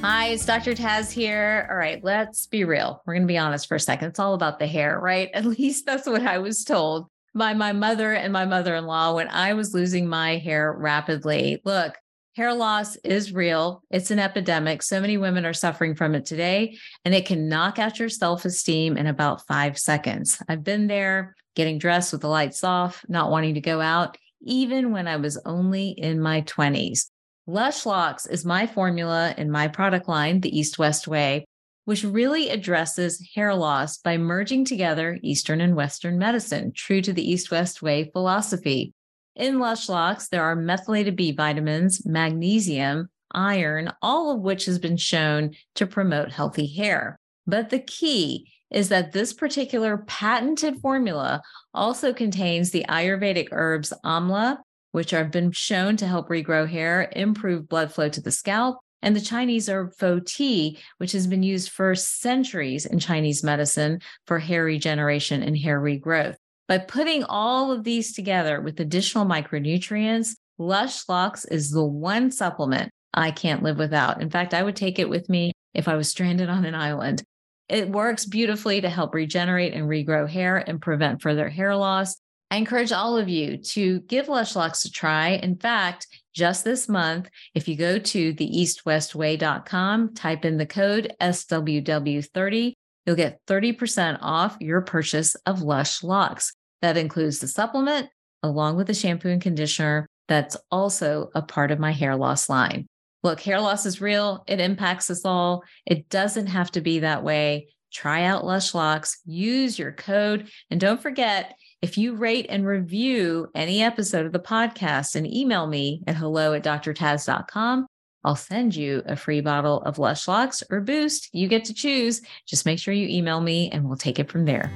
Hi, 0.00 0.28
it's 0.28 0.46
Dr. 0.46 0.72
Taz 0.72 1.12
here. 1.12 1.66
All 1.68 1.76
right, 1.76 2.02
let's 2.02 2.46
be 2.46 2.64
real. 2.64 3.02
We're 3.04 3.12
going 3.12 3.24
to 3.24 3.26
be 3.26 3.36
honest 3.36 3.68
for 3.68 3.74
a 3.74 3.80
second. 3.80 4.08
It's 4.08 4.18
all 4.18 4.32
about 4.32 4.58
the 4.58 4.66
hair, 4.66 4.98
right? 4.98 5.28
At 5.34 5.44
least 5.44 5.84
that's 5.84 6.06
what 6.06 6.22
I 6.22 6.38
was 6.38 6.64
told 6.64 7.08
by 7.34 7.52
my 7.52 7.72
mother 7.72 8.14
and 8.14 8.32
my 8.32 8.46
mother 8.46 8.74
in 8.74 8.86
law 8.86 9.16
when 9.16 9.28
I 9.28 9.52
was 9.52 9.74
losing 9.74 10.08
my 10.08 10.38
hair 10.38 10.72
rapidly. 10.72 11.60
Look, 11.66 11.94
hair 12.36 12.52
loss 12.52 12.96
is 12.96 13.32
real, 13.32 13.82
it's 13.90 14.10
an 14.10 14.18
epidemic. 14.18 14.82
So 14.82 15.00
many 15.00 15.16
women 15.16 15.46
are 15.46 15.54
suffering 15.54 15.94
from 15.94 16.14
it 16.14 16.26
today, 16.26 16.76
and 17.04 17.14
it 17.14 17.26
can 17.26 17.48
knock 17.48 17.78
out 17.78 17.98
your 17.98 18.10
self 18.10 18.44
esteem 18.44 18.96
in 18.96 19.06
about 19.06 19.46
five 19.46 19.78
seconds. 19.78 20.38
I've 20.48 20.62
been 20.62 20.86
there 20.86 21.34
getting 21.54 21.78
dressed 21.78 22.12
with 22.12 22.20
the 22.20 22.28
lights 22.28 22.62
off, 22.62 23.04
not 23.08 23.30
wanting 23.30 23.54
to 23.54 23.60
go 23.60 23.80
out, 23.80 24.18
even 24.42 24.92
when 24.92 25.08
I 25.08 25.16
was 25.16 25.40
only 25.46 25.88
in 25.88 26.20
my 26.20 26.42
20s. 26.42 27.06
Lush 27.46 27.86
Locks 27.86 28.26
is 28.26 28.44
my 28.44 28.66
formula 28.66 29.34
in 29.38 29.50
my 29.50 29.68
product 29.68 30.06
line, 30.06 30.40
the 30.40 30.56
East 30.56 30.78
West 30.78 31.08
Way 31.08 31.46
which 31.86 32.02
really 32.02 32.50
addresses 32.50 33.24
hair 33.34 33.54
loss 33.54 33.98
by 33.98 34.18
merging 34.18 34.64
together 34.64 35.20
Eastern 35.22 35.60
and 35.60 35.76
Western 35.76 36.18
medicine, 36.18 36.72
true 36.74 37.00
to 37.00 37.12
the 37.12 37.30
East 37.30 37.52
West 37.52 37.80
Way 37.80 38.10
philosophy. 38.12 38.92
In 39.36 39.58
Lush 39.58 39.90
Locks, 39.90 40.28
there 40.28 40.42
are 40.42 40.56
methylated 40.56 41.14
B 41.14 41.30
vitamins, 41.30 42.06
magnesium, 42.06 43.10
iron, 43.32 43.92
all 44.00 44.32
of 44.32 44.40
which 44.40 44.64
has 44.64 44.78
been 44.78 44.96
shown 44.96 45.54
to 45.74 45.86
promote 45.86 46.32
healthy 46.32 46.66
hair. 46.66 47.18
But 47.46 47.68
the 47.68 47.80
key 47.80 48.50
is 48.70 48.88
that 48.88 49.12
this 49.12 49.34
particular 49.34 49.98
patented 49.98 50.78
formula 50.80 51.42
also 51.74 52.14
contains 52.14 52.70
the 52.70 52.86
Ayurvedic 52.88 53.48
herbs 53.52 53.92
amla, 54.04 54.56
which 54.92 55.10
have 55.10 55.30
been 55.30 55.52
shown 55.52 55.98
to 55.98 56.06
help 56.06 56.30
regrow 56.30 56.66
hair, 56.66 57.12
improve 57.14 57.68
blood 57.68 57.92
flow 57.92 58.08
to 58.08 58.22
the 58.22 58.32
scalp, 58.32 58.78
and 59.02 59.14
the 59.14 59.20
Chinese 59.20 59.68
herb 59.68 59.92
fo-ti, 59.94 60.78
which 60.96 61.12
has 61.12 61.26
been 61.26 61.42
used 61.42 61.68
for 61.68 61.94
centuries 61.94 62.86
in 62.86 62.98
Chinese 62.98 63.44
medicine 63.44 64.00
for 64.26 64.38
hair 64.38 64.64
regeneration 64.64 65.42
and 65.42 65.58
hair 65.58 65.78
regrowth. 65.78 66.36
By 66.68 66.78
putting 66.78 67.22
all 67.24 67.70
of 67.70 67.84
these 67.84 68.12
together 68.12 68.60
with 68.60 68.80
additional 68.80 69.24
micronutrients, 69.24 70.36
Lush 70.58 71.08
Locks 71.08 71.44
is 71.44 71.70
the 71.70 71.84
one 71.84 72.30
supplement 72.30 72.90
I 73.14 73.30
can't 73.30 73.62
live 73.62 73.78
without. 73.78 74.20
In 74.20 74.30
fact, 74.30 74.52
I 74.52 74.62
would 74.62 74.76
take 74.76 74.98
it 74.98 75.08
with 75.08 75.28
me 75.28 75.52
if 75.74 75.86
I 75.86 75.94
was 75.94 76.08
stranded 76.08 76.48
on 76.48 76.64
an 76.64 76.74
island. 76.74 77.22
It 77.68 77.88
works 77.88 78.24
beautifully 78.24 78.80
to 78.80 78.88
help 78.88 79.14
regenerate 79.14 79.74
and 79.74 79.88
regrow 79.88 80.28
hair 80.28 80.56
and 80.56 80.80
prevent 80.80 81.22
further 81.22 81.48
hair 81.48 81.76
loss. 81.76 82.16
I 82.50 82.56
encourage 82.56 82.92
all 82.92 83.16
of 83.16 83.28
you 83.28 83.56
to 83.58 84.00
give 84.00 84.28
Lush 84.28 84.54
Locks 84.54 84.84
a 84.84 84.90
try. 84.90 85.30
In 85.30 85.56
fact, 85.56 86.06
just 86.32 86.64
this 86.64 86.88
month, 86.88 87.28
if 87.54 87.66
you 87.66 87.76
go 87.76 87.98
to 87.98 88.34
theeastwestway.com, 88.34 90.14
type 90.14 90.44
in 90.44 90.56
the 90.56 90.66
code 90.66 91.12
SWW30, 91.20 92.72
you'll 93.06 93.16
get 93.16 93.40
30% 93.46 94.18
off 94.20 94.56
your 94.60 94.80
purchase 94.82 95.34
of 95.46 95.62
Lush 95.62 96.02
Locks. 96.02 96.52
That 96.82 96.96
includes 96.96 97.38
the 97.38 97.48
supplement 97.48 98.08
along 98.42 98.76
with 98.76 98.86
the 98.86 98.94
shampoo 98.94 99.28
and 99.28 99.40
conditioner 99.40 100.06
that's 100.28 100.56
also 100.70 101.30
a 101.34 101.42
part 101.42 101.70
of 101.70 101.78
my 101.78 101.92
hair 101.92 102.16
loss 102.16 102.48
line. 102.48 102.86
Look, 103.22 103.40
hair 103.40 103.60
loss 103.60 103.86
is 103.86 104.00
real. 104.00 104.44
It 104.46 104.60
impacts 104.60 105.10
us 105.10 105.24
all. 105.24 105.62
It 105.86 106.08
doesn't 106.08 106.48
have 106.48 106.70
to 106.72 106.80
be 106.80 107.00
that 107.00 107.24
way. 107.24 107.68
Try 107.92 108.24
out 108.24 108.44
Lush 108.44 108.74
Locks, 108.74 109.20
use 109.24 109.78
your 109.78 109.92
code, 109.92 110.50
and 110.70 110.80
don't 110.80 111.00
forget 111.00 111.54
if 111.80 111.96
you 111.96 112.14
rate 112.14 112.46
and 112.48 112.66
review 112.66 113.48
any 113.54 113.82
episode 113.82 114.26
of 114.26 114.32
the 114.32 114.38
podcast 114.38 115.14
and 115.14 115.26
email 115.26 115.66
me 115.66 116.02
at 116.06 116.16
hello 116.16 116.52
at 116.52 116.64
drtaz.com, 116.64 117.86
I'll 118.26 118.34
send 118.34 118.74
you 118.74 119.04
a 119.06 119.14
free 119.14 119.40
bottle 119.40 119.80
of 119.82 120.00
Lush 120.00 120.26
Locks 120.26 120.60
or 120.68 120.80
Boost. 120.80 121.28
You 121.32 121.46
get 121.46 121.64
to 121.66 121.74
choose. 121.74 122.22
Just 122.44 122.66
make 122.66 122.80
sure 122.80 122.92
you 122.92 123.06
email 123.06 123.40
me 123.40 123.70
and 123.70 123.86
we'll 123.86 123.96
take 123.96 124.18
it 124.18 124.28
from 124.28 124.46
there. 124.46 124.68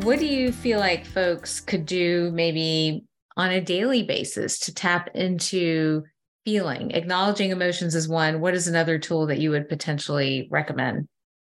What 0.00 0.18
do 0.18 0.24
you 0.24 0.50
feel 0.50 0.80
like 0.80 1.04
folks 1.04 1.60
could 1.60 1.84
do 1.84 2.30
maybe 2.32 3.04
on 3.36 3.50
a 3.50 3.60
daily 3.60 4.02
basis 4.02 4.58
to 4.60 4.72
tap 4.72 5.10
into 5.14 6.04
feeling? 6.46 6.92
Acknowledging 6.92 7.50
emotions 7.50 7.94
is 7.94 8.08
one. 8.08 8.40
What 8.40 8.54
is 8.54 8.66
another 8.66 8.98
tool 8.98 9.26
that 9.26 9.38
you 9.38 9.50
would 9.50 9.68
potentially 9.68 10.48
recommend? 10.50 11.06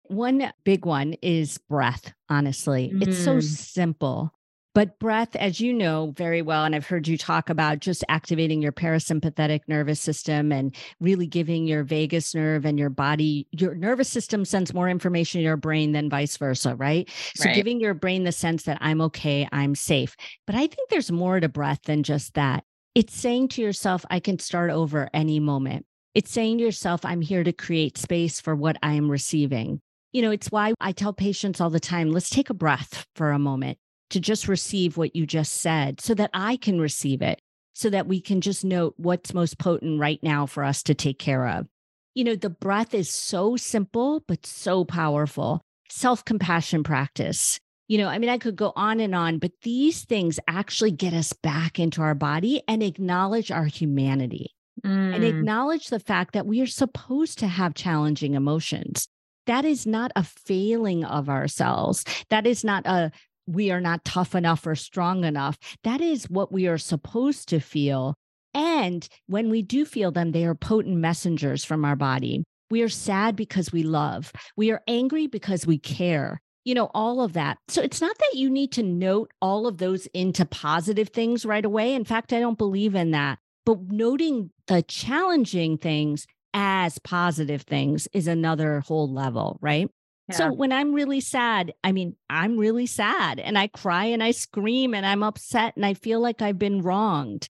One 0.04 0.52
big 0.62 0.86
one 0.86 1.14
is 1.22 1.58
breath, 1.58 2.12
honestly. 2.28 2.92
Mm. 2.94 3.08
It's 3.08 3.18
so 3.18 3.38
mm. 3.38 3.42
simple. 3.42 4.32
But 4.72 5.00
breath, 5.00 5.35
as 5.35 5.61
you 5.61 5.72
know 5.72 6.12
very 6.16 6.42
well, 6.42 6.64
and 6.64 6.76
I've 6.76 6.87
heard 6.87 7.09
you 7.09 7.18
talk 7.18 7.50
about 7.50 7.80
just 7.80 8.04
activating 8.09 8.62
your 8.62 8.70
parasympathetic 8.70 9.62
nervous 9.66 10.00
system 10.00 10.52
and 10.52 10.76
really 11.00 11.26
giving 11.26 11.66
your 11.66 11.83
vagus 11.83 12.37
nerve 12.37 12.64
and 12.64 12.78
your 12.78 12.90
body, 12.90 13.48
your 13.50 13.74
nervous 13.74 14.09
system 14.09 14.44
sends 14.44 14.72
more 14.72 14.88
information 14.88 15.40
to 15.40 15.44
your 15.44 15.56
brain 15.56 15.90
than 15.90 16.09
vice 16.09 16.37
versa, 16.37 16.76
right? 16.76 17.11
So 17.35 17.46
right. 17.46 17.54
giving 17.54 17.80
your 17.80 17.94
brain 17.94 18.22
the 18.22 18.30
sense 18.30 18.62
that 18.64 18.78
I'm 18.80 19.00
okay, 19.00 19.48
I'm 19.50 19.74
safe. 19.74 20.14
But 20.46 20.54
I 20.54 20.68
think 20.68 20.88
there's 20.88 21.11
more 21.11 21.40
to 21.40 21.48
breath 21.48 21.83
than 21.83 22.04
just 22.04 22.35
that. 22.35 22.62
It's 22.94 23.14
saying 23.14 23.48
to 23.48 23.62
yourself, 23.62 24.04
I 24.09 24.20
can 24.20 24.38
start 24.38 24.70
over 24.70 25.11
any 25.12 25.40
moment. 25.40 25.85
It's 26.14 26.30
saying 26.30 26.59
to 26.59 26.64
yourself, 26.64 27.04
I'm 27.04 27.22
here 27.22 27.42
to 27.42 27.52
create 27.52 27.98
space 27.98 28.40
for 28.40 28.54
what 28.54 28.76
I 28.85 28.92
am 28.92 29.11
receiving. 29.11 29.80
You 30.12 30.22
know, 30.22 30.30
it's 30.30 30.50
why 30.50 30.74
I 30.80 30.92
tell 30.92 31.12
patients 31.12 31.61
all 31.61 31.70
the 31.70 31.80
time 31.80 32.11
let's 32.11 32.30
take 32.30 32.50
a 32.50 32.54
breath 32.54 33.06
for 33.16 33.33
a 33.33 33.38
moment 33.38 33.78
to 34.11 34.20
just 34.20 34.49
receive 34.49 34.96
what 34.96 35.16
you 35.16 35.27
just 35.27 35.55
said 35.55 36.01
so 36.01 36.14
that 36.14 36.31
I 36.35 36.57
can 36.57 36.81
receive 36.81 37.23
it, 37.23 37.40
so 37.73 37.90
that 37.90 38.07
we 38.07 38.20
can 38.20 38.40
just 38.40 38.64
note 38.64 38.94
what's 38.96 39.35
most 39.35 39.59
potent 39.59 40.01
right 40.01 40.20
now 40.23 40.46
for 40.46 40.64
us 40.64 40.83
to 40.85 40.94
take 40.94 41.18
care 41.18 41.49
of. 41.49 41.66
You 42.14 42.25
know, 42.25 42.37
the 42.37 42.51
breath 42.51 42.92
is 42.92 43.11
so 43.11 43.57
simple, 43.57 44.23
but 44.27 44.44
so 44.44 44.85
powerful. 44.85 45.62
Self 45.88 46.25
compassion 46.25 46.83
practice. 46.83 47.59
You 47.88 47.99
know, 47.99 48.09
I 48.09 48.18
mean, 48.18 48.31
I 48.31 48.38
could 48.38 48.55
go 48.55 48.73
on 48.77 49.01
and 49.01 49.14
on, 49.14 49.38
but 49.38 49.53
these 49.62 50.05
things 50.05 50.38
actually 50.46 50.92
get 50.92 51.12
us 51.12 51.33
back 51.33 51.81
into 51.81 52.03
our 52.03 52.14
body 52.14 52.62
and 52.68 52.85
acknowledge 52.85 53.51
our 53.51 53.64
humanity 53.64 54.55
mm. 54.85 55.14
and 55.14 55.25
acknowledge 55.25 55.88
the 55.88 55.99
fact 55.99 56.35
that 56.35 56.46
we 56.46 56.61
are 56.61 56.68
supposed 56.68 57.38
to 57.40 57.49
have 57.49 57.75
challenging 57.75 58.35
emotions 58.35 59.09
that 59.51 59.64
is 59.64 59.85
not 59.85 60.12
a 60.14 60.23
failing 60.23 61.05
of 61.05 61.29
ourselves. 61.29 62.05
That 62.29 62.46
is 62.46 62.62
not 62.62 62.87
a 62.87 63.11
we 63.50 63.70
are 63.70 63.80
not 63.80 64.04
tough 64.04 64.34
enough 64.34 64.66
or 64.66 64.74
strong 64.74 65.24
enough. 65.24 65.58
That 65.84 66.00
is 66.00 66.30
what 66.30 66.52
we 66.52 66.66
are 66.68 66.78
supposed 66.78 67.48
to 67.48 67.60
feel. 67.60 68.14
And 68.54 69.08
when 69.26 69.50
we 69.50 69.62
do 69.62 69.84
feel 69.84 70.10
them, 70.10 70.32
they 70.32 70.44
are 70.44 70.54
potent 70.54 70.96
messengers 70.96 71.64
from 71.64 71.84
our 71.84 71.96
body. 71.96 72.44
We 72.70 72.82
are 72.82 72.88
sad 72.88 73.36
because 73.36 73.72
we 73.72 73.82
love. 73.82 74.32
We 74.56 74.70
are 74.70 74.82
angry 74.86 75.26
because 75.26 75.66
we 75.66 75.78
care. 75.78 76.40
You 76.64 76.74
know, 76.74 76.90
all 76.94 77.22
of 77.22 77.32
that. 77.32 77.58
So 77.68 77.82
it's 77.82 78.00
not 78.00 78.16
that 78.18 78.34
you 78.34 78.50
need 78.50 78.70
to 78.72 78.82
note 78.82 79.32
all 79.40 79.66
of 79.66 79.78
those 79.78 80.06
into 80.06 80.44
positive 80.44 81.08
things 81.08 81.46
right 81.46 81.64
away. 81.64 81.94
In 81.94 82.04
fact, 82.04 82.32
I 82.32 82.40
don't 82.40 82.58
believe 82.58 82.94
in 82.94 83.12
that. 83.12 83.38
But 83.64 83.90
noting 83.90 84.50
the 84.66 84.82
challenging 84.82 85.78
things 85.78 86.26
as 86.52 86.98
positive 86.98 87.62
things 87.62 88.08
is 88.12 88.26
another 88.26 88.80
whole 88.80 89.12
level, 89.12 89.58
right? 89.60 89.88
Yeah. 90.31 90.37
So 90.37 90.53
when 90.53 90.73
I'm 90.73 90.93
really 90.93 91.21
sad, 91.21 91.73
I 91.85 91.93
mean, 91.93 92.16
I'm 92.29 92.57
really 92.57 92.87
sad 92.87 93.40
and 93.40 93.59
I 93.59 93.69
cry 93.69 94.07
and 94.07 94.23
I 94.23 94.31
scream 94.31 94.95
and 94.95 95.05
I'm 95.05 95.23
upset 95.23 95.75
and 95.77 95.85
I 95.85 95.95
feel 95.95 96.21
like 96.21 96.43
I've 96.43 96.59
been 96.59 96.83
wronged. 96.83 97.49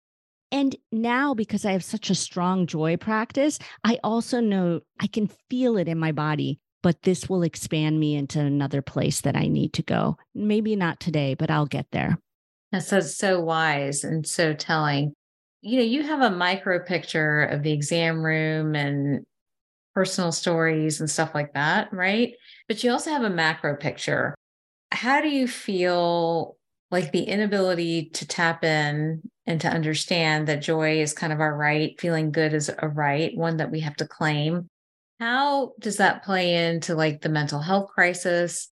And 0.52 0.74
now, 0.90 1.32
because 1.32 1.64
I 1.64 1.72
have 1.72 1.84
such 1.84 2.10
a 2.10 2.14
strong 2.14 2.66
joy 2.66 2.96
practice, 2.96 3.58
I 3.84 3.98
also 4.02 4.40
know 4.40 4.80
I 4.98 5.06
can 5.06 5.28
feel 5.48 5.76
it 5.76 5.86
in 5.86 5.98
my 5.98 6.10
body, 6.10 6.58
but 6.82 7.02
this 7.02 7.28
will 7.28 7.44
expand 7.44 8.00
me 8.00 8.16
into 8.16 8.40
another 8.40 8.82
place 8.82 9.20
that 9.20 9.36
I 9.36 9.46
need 9.46 9.72
to 9.74 9.82
go. 9.82 10.16
Maybe 10.34 10.74
not 10.74 10.98
today, 10.98 11.34
but 11.34 11.52
I'll 11.52 11.66
get 11.66 11.86
there. 11.92 12.18
That's 12.72 12.88
so, 12.88 13.00
so 13.00 13.40
wise 13.40 14.02
and 14.02 14.26
so 14.26 14.52
telling 14.54 15.14
you 15.62 15.78
know, 15.78 15.84
you 15.84 16.02
have 16.02 16.22
a 16.22 16.30
micro 16.30 16.78
picture 16.82 17.42
of 17.42 17.62
the 17.62 17.72
exam 17.72 18.22
room 18.22 18.74
and 18.74 19.24
personal 19.94 20.32
stories 20.32 21.00
and 21.00 21.10
stuff 21.10 21.34
like 21.34 21.52
that, 21.54 21.92
right? 21.92 22.34
But 22.68 22.82
you 22.82 22.90
also 22.90 23.10
have 23.10 23.22
a 23.22 23.30
macro 23.30 23.76
picture. 23.76 24.34
How 24.92 25.20
do 25.20 25.28
you 25.28 25.46
feel 25.46 26.56
like 26.90 27.12
the 27.12 27.22
inability 27.22 28.10
to 28.10 28.26
tap 28.26 28.64
in 28.64 29.22
and 29.46 29.60
to 29.60 29.68
understand 29.68 30.48
that 30.48 30.62
joy 30.62 31.00
is 31.00 31.12
kind 31.12 31.32
of 31.32 31.40
our 31.40 31.56
right, 31.56 32.00
feeling 32.00 32.32
good 32.32 32.54
is 32.54 32.70
a 32.76 32.88
right, 32.88 33.36
one 33.36 33.58
that 33.58 33.70
we 33.70 33.80
have 33.80 33.96
to 33.96 34.06
claim? 34.06 34.68
How 35.18 35.72
does 35.78 35.98
that 35.98 36.24
play 36.24 36.54
into 36.54 36.94
like 36.94 37.20
the 37.20 37.28
mental 37.28 37.60
health 37.60 37.90
crisis? 37.94 38.70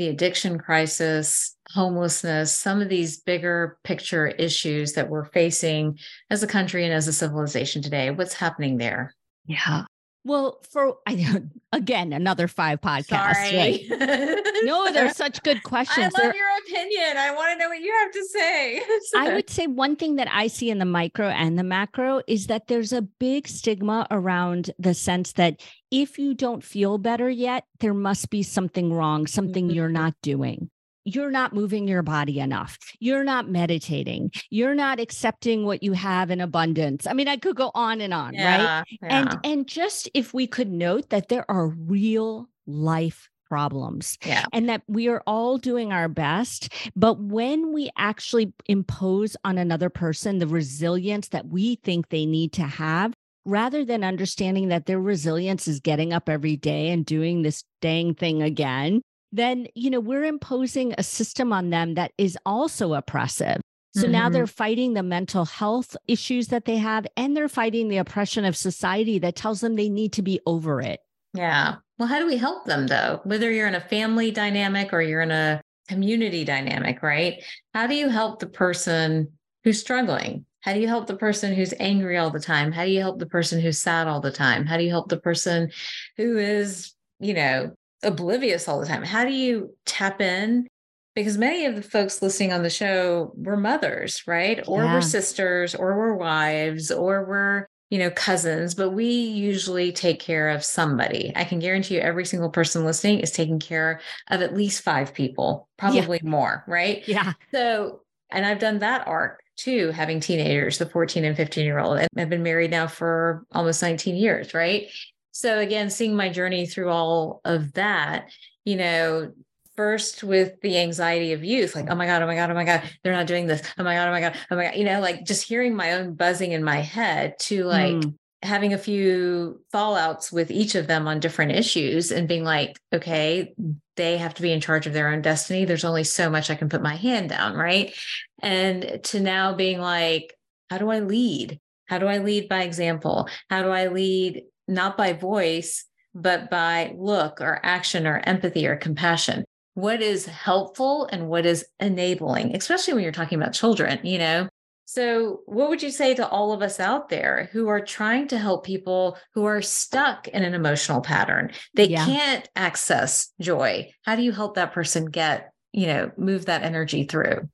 the 0.00 0.08
addiction 0.08 0.58
crisis, 0.58 1.54
homelessness, 1.72 2.56
some 2.56 2.80
of 2.80 2.88
these 2.88 3.18
bigger 3.18 3.76
picture 3.84 4.28
issues 4.28 4.94
that 4.94 5.10
we're 5.10 5.26
facing 5.26 5.98
as 6.30 6.42
a 6.42 6.46
country 6.46 6.86
and 6.86 6.94
as 6.94 7.06
a 7.06 7.12
civilization 7.12 7.82
today. 7.82 8.10
What's 8.10 8.32
happening 8.32 8.78
there? 8.78 9.14
Yeah. 9.44 9.84
Well, 10.24 10.60
for 10.70 10.98
I 11.06 11.42
again 11.72 12.12
another 12.12 12.46
five 12.46 12.80
podcasts. 12.80 13.56
Right? 13.56 13.80
no, 14.64 14.92
they're 14.92 15.14
such 15.14 15.42
good 15.42 15.62
questions. 15.62 15.98
I 15.98 16.02
love 16.02 16.12
they're, 16.16 16.36
your 16.36 16.48
opinion. 16.66 17.16
I 17.16 17.30
want 17.34 17.52
to 17.52 17.58
know 17.58 17.70
what 17.70 17.80
you 17.80 17.92
have 18.00 18.12
to 18.12 18.24
say. 18.26 18.82
I 19.16 19.34
would 19.34 19.48
say 19.48 19.66
one 19.66 19.96
thing 19.96 20.16
that 20.16 20.28
I 20.30 20.48
see 20.48 20.70
in 20.70 20.78
the 20.78 20.84
micro 20.84 21.28
and 21.28 21.58
the 21.58 21.64
macro 21.64 22.20
is 22.26 22.48
that 22.48 22.66
there's 22.66 22.92
a 22.92 23.02
big 23.02 23.48
stigma 23.48 24.06
around 24.10 24.70
the 24.78 24.94
sense 24.94 25.32
that 25.32 25.60
if 25.90 26.18
you 26.18 26.34
don't 26.34 26.62
feel 26.62 26.98
better 26.98 27.30
yet, 27.30 27.64
there 27.80 27.94
must 27.94 28.30
be 28.30 28.42
something 28.42 28.92
wrong, 28.92 29.26
something 29.26 29.66
mm-hmm. 29.66 29.74
you're 29.74 29.88
not 29.88 30.14
doing 30.22 30.70
you're 31.04 31.30
not 31.30 31.52
moving 31.52 31.88
your 31.88 32.02
body 32.02 32.40
enough. 32.40 32.78
You're 32.98 33.24
not 33.24 33.48
meditating. 33.48 34.32
You're 34.50 34.74
not 34.74 35.00
accepting 35.00 35.64
what 35.64 35.82
you 35.82 35.92
have 35.92 36.30
in 36.30 36.40
abundance. 36.40 37.06
I 37.06 37.12
mean, 37.12 37.28
I 37.28 37.36
could 37.36 37.56
go 37.56 37.70
on 37.74 38.00
and 38.00 38.12
on, 38.12 38.34
yeah, 38.34 38.78
right? 38.78 38.86
Yeah. 39.02 39.08
And 39.08 39.38
and 39.44 39.66
just 39.66 40.10
if 40.14 40.34
we 40.34 40.46
could 40.46 40.70
note 40.70 41.10
that 41.10 41.28
there 41.28 41.50
are 41.50 41.68
real 41.68 42.48
life 42.66 43.28
problems 43.48 44.16
yeah. 44.24 44.44
and 44.52 44.68
that 44.68 44.82
we 44.86 45.08
are 45.08 45.24
all 45.26 45.58
doing 45.58 45.92
our 45.92 46.08
best 46.08 46.72
but 46.94 47.18
when 47.18 47.72
we 47.72 47.90
actually 47.98 48.52
impose 48.66 49.36
on 49.42 49.58
another 49.58 49.90
person 49.90 50.38
the 50.38 50.46
resilience 50.46 51.30
that 51.30 51.48
we 51.48 51.74
think 51.82 52.08
they 52.08 52.24
need 52.24 52.52
to 52.52 52.62
have 52.62 53.12
rather 53.44 53.84
than 53.84 54.04
understanding 54.04 54.68
that 54.68 54.86
their 54.86 55.00
resilience 55.00 55.66
is 55.66 55.80
getting 55.80 56.12
up 56.12 56.28
every 56.28 56.56
day 56.56 56.90
and 56.90 57.04
doing 57.04 57.42
this 57.42 57.64
dang 57.80 58.14
thing 58.14 58.40
again 58.40 59.02
then 59.32 59.66
you 59.74 59.90
know 59.90 60.00
we're 60.00 60.24
imposing 60.24 60.94
a 60.98 61.02
system 61.02 61.52
on 61.52 61.70
them 61.70 61.94
that 61.94 62.12
is 62.18 62.36
also 62.44 62.94
oppressive. 62.94 63.60
So 63.94 64.02
mm-hmm. 64.02 64.12
now 64.12 64.28
they're 64.28 64.46
fighting 64.46 64.94
the 64.94 65.02
mental 65.02 65.44
health 65.44 65.96
issues 66.06 66.48
that 66.48 66.64
they 66.64 66.76
have 66.76 67.06
and 67.16 67.36
they're 67.36 67.48
fighting 67.48 67.88
the 67.88 67.98
oppression 67.98 68.44
of 68.44 68.56
society 68.56 69.18
that 69.18 69.34
tells 69.34 69.60
them 69.60 69.74
they 69.74 69.88
need 69.88 70.12
to 70.14 70.22
be 70.22 70.40
over 70.46 70.80
it. 70.80 71.00
Yeah. 71.34 71.76
Well 71.98 72.08
how 72.08 72.18
do 72.18 72.26
we 72.26 72.36
help 72.36 72.66
them 72.66 72.86
though? 72.86 73.20
Whether 73.24 73.50
you're 73.50 73.66
in 73.66 73.74
a 73.74 73.80
family 73.80 74.30
dynamic 74.30 74.92
or 74.92 75.02
you're 75.02 75.22
in 75.22 75.32
a 75.32 75.60
community 75.88 76.44
dynamic 76.44 77.02
right? 77.02 77.42
How 77.74 77.86
do 77.88 77.94
you 77.94 78.08
help 78.08 78.38
the 78.38 78.46
person 78.46 79.32
who's 79.64 79.80
struggling? 79.80 80.44
How 80.60 80.74
do 80.74 80.80
you 80.80 80.88
help 80.88 81.06
the 81.06 81.16
person 81.16 81.54
who's 81.54 81.74
angry 81.80 82.16
all 82.16 82.30
the 82.30 82.38
time? 82.38 82.70
How 82.70 82.84
do 82.84 82.90
you 82.90 83.00
help 83.00 83.18
the 83.18 83.26
person 83.26 83.60
who's 83.60 83.80
sad 83.80 84.06
all 84.06 84.20
the 84.20 84.30
time? 84.30 84.66
How 84.66 84.76
do 84.76 84.84
you 84.84 84.90
help 84.90 85.08
the 85.08 85.20
person 85.20 85.70
who 86.16 86.38
is 86.38 86.92
you 87.18 87.34
know 87.34 87.74
oblivious 88.02 88.68
all 88.68 88.80
the 88.80 88.86
time. 88.86 89.02
How 89.02 89.24
do 89.24 89.32
you 89.32 89.74
tap 89.86 90.20
in? 90.20 90.66
Because 91.14 91.36
many 91.36 91.66
of 91.66 91.74
the 91.74 91.82
folks 91.82 92.22
listening 92.22 92.52
on 92.52 92.62
the 92.62 92.70
show 92.70 93.32
were 93.36 93.56
mothers, 93.56 94.22
right? 94.26 94.62
Or 94.66 94.84
yeah. 94.84 94.94
were 94.94 95.02
sisters, 95.02 95.74
or 95.74 95.96
were 95.96 96.16
wives, 96.16 96.90
or 96.90 97.24
were, 97.24 97.68
you 97.90 97.98
know, 97.98 98.10
cousins, 98.10 98.74
but 98.74 98.90
we 98.90 99.06
usually 99.06 99.90
take 99.90 100.20
care 100.20 100.50
of 100.50 100.64
somebody. 100.64 101.32
I 101.34 101.44
can 101.44 101.58
guarantee 101.58 101.96
you 101.96 102.00
every 102.00 102.24
single 102.24 102.50
person 102.50 102.84
listening 102.84 103.20
is 103.20 103.32
taking 103.32 103.58
care 103.58 104.00
of 104.28 104.40
at 104.40 104.56
least 104.56 104.82
five 104.82 105.12
people, 105.12 105.68
probably 105.76 106.20
yeah. 106.22 106.30
more, 106.30 106.64
right? 106.68 107.06
Yeah. 107.08 107.32
So, 107.52 108.02
and 108.30 108.46
I've 108.46 108.60
done 108.60 108.78
that 108.78 109.08
arc 109.08 109.40
too, 109.56 109.90
having 109.90 110.20
teenagers, 110.20 110.78
the 110.78 110.86
14 110.86 111.24
and 111.24 111.36
15 111.36 111.64
year 111.64 111.80
old, 111.80 111.98
and 111.98 112.08
I've 112.16 112.30
been 112.30 112.44
married 112.44 112.70
now 112.70 112.86
for 112.86 113.44
almost 113.52 113.82
19 113.82 114.14
years, 114.14 114.54
right? 114.54 114.86
So 115.32 115.58
again, 115.58 115.90
seeing 115.90 116.16
my 116.16 116.28
journey 116.28 116.66
through 116.66 116.90
all 116.90 117.40
of 117.44 117.72
that, 117.74 118.30
you 118.64 118.76
know, 118.76 119.32
first 119.76 120.22
with 120.22 120.60
the 120.60 120.78
anxiety 120.78 121.32
of 121.32 121.42
youth, 121.42 121.74
like, 121.74 121.86
oh 121.88 121.94
my 121.94 122.06
God, 122.06 122.22
oh 122.22 122.26
my 122.26 122.34
God, 122.34 122.50
oh 122.50 122.54
my 122.54 122.64
God, 122.64 122.82
they're 123.02 123.12
not 123.12 123.26
doing 123.26 123.46
this. 123.46 123.62
Oh 123.78 123.84
my 123.84 123.94
God, 123.94 124.08
oh 124.08 124.10
my 124.10 124.20
God, 124.20 124.36
oh 124.50 124.56
my 124.56 124.64
God, 124.64 124.74
you 124.74 124.84
know, 124.84 125.00
like 125.00 125.24
just 125.24 125.46
hearing 125.46 125.74
my 125.74 125.94
own 125.94 126.14
buzzing 126.14 126.52
in 126.52 126.62
my 126.62 126.80
head 126.80 127.38
to 127.40 127.64
like 127.64 127.94
mm. 127.94 128.14
having 128.42 128.74
a 128.74 128.78
few 128.78 129.62
fallouts 129.72 130.32
with 130.32 130.50
each 130.50 130.74
of 130.74 130.86
them 130.86 131.08
on 131.08 131.20
different 131.20 131.52
issues 131.52 132.10
and 132.10 132.28
being 132.28 132.44
like, 132.44 132.78
okay, 132.92 133.54
they 133.96 134.18
have 134.18 134.34
to 134.34 134.42
be 134.42 134.52
in 134.52 134.60
charge 134.60 134.86
of 134.86 134.92
their 134.92 135.08
own 135.08 135.22
destiny. 135.22 135.64
There's 135.64 135.84
only 135.84 136.04
so 136.04 136.28
much 136.28 136.50
I 136.50 136.56
can 136.56 136.68
put 136.68 136.82
my 136.82 136.96
hand 136.96 137.30
down. 137.30 137.54
Right. 137.54 137.94
And 138.42 139.00
to 139.04 139.20
now 139.20 139.54
being 139.54 139.80
like, 139.80 140.36
how 140.68 140.78
do 140.78 140.90
I 140.90 141.00
lead? 141.00 141.58
How 141.86 141.98
do 141.98 142.06
I 142.06 142.18
lead 142.18 142.48
by 142.48 142.62
example? 142.62 143.28
How 143.48 143.62
do 143.62 143.70
I 143.70 143.88
lead 143.88 144.44
not 144.70 144.96
by 144.96 145.12
voice, 145.12 145.84
but 146.14 146.50
by 146.50 146.94
look 146.96 147.40
or 147.40 147.60
action 147.62 148.06
or 148.06 148.22
empathy 148.24 148.66
or 148.66 148.76
compassion. 148.76 149.44
What 149.74 150.02
is 150.02 150.26
helpful 150.26 151.08
and 151.12 151.28
what 151.28 151.46
is 151.46 151.64
enabling, 151.78 152.56
especially 152.56 152.94
when 152.94 153.02
you're 153.02 153.12
talking 153.12 153.40
about 153.40 153.52
children, 153.52 154.00
you 154.02 154.18
know? 154.18 154.48
So, 154.84 155.42
what 155.46 155.68
would 155.68 155.84
you 155.84 155.92
say 155.92 156.14
to 156.14 156.28
all 156.28 156.52
of 156.52 156.62
us 156.62 156.80
out 156.80 157.10
there 157.10 157.48
who 157.52 157.68
are 157.68 157.80
trying 157.80 158.26
to 158.28 158.38
help 158.38 158.66
people 158.66 159.16
who 159.34 159.44
are 159.44 159.62
stuck 159.62 160.26
in 160.26 160.42
an 160.42 160.52
emotional 160.52 161.00
pattern? 161.00 161.52
They 161.74 161.86
yeah. 161.86 162.04
can't 162.04 162.48
access 162.56 163.32
joy. 163.40 163.92
How 164.02 164.16
do 164.16 164.22
you 164.22 164.32
help 164.32 164.56
that 164.56 164.72
person 164.72 165.04
get, 165.04 165.52
you 165.72 165.86
know, 165.86 166.10
move 166.16 166.46
that 166.46 166.64
energy 166.64 167.04
through? 167.04 167.48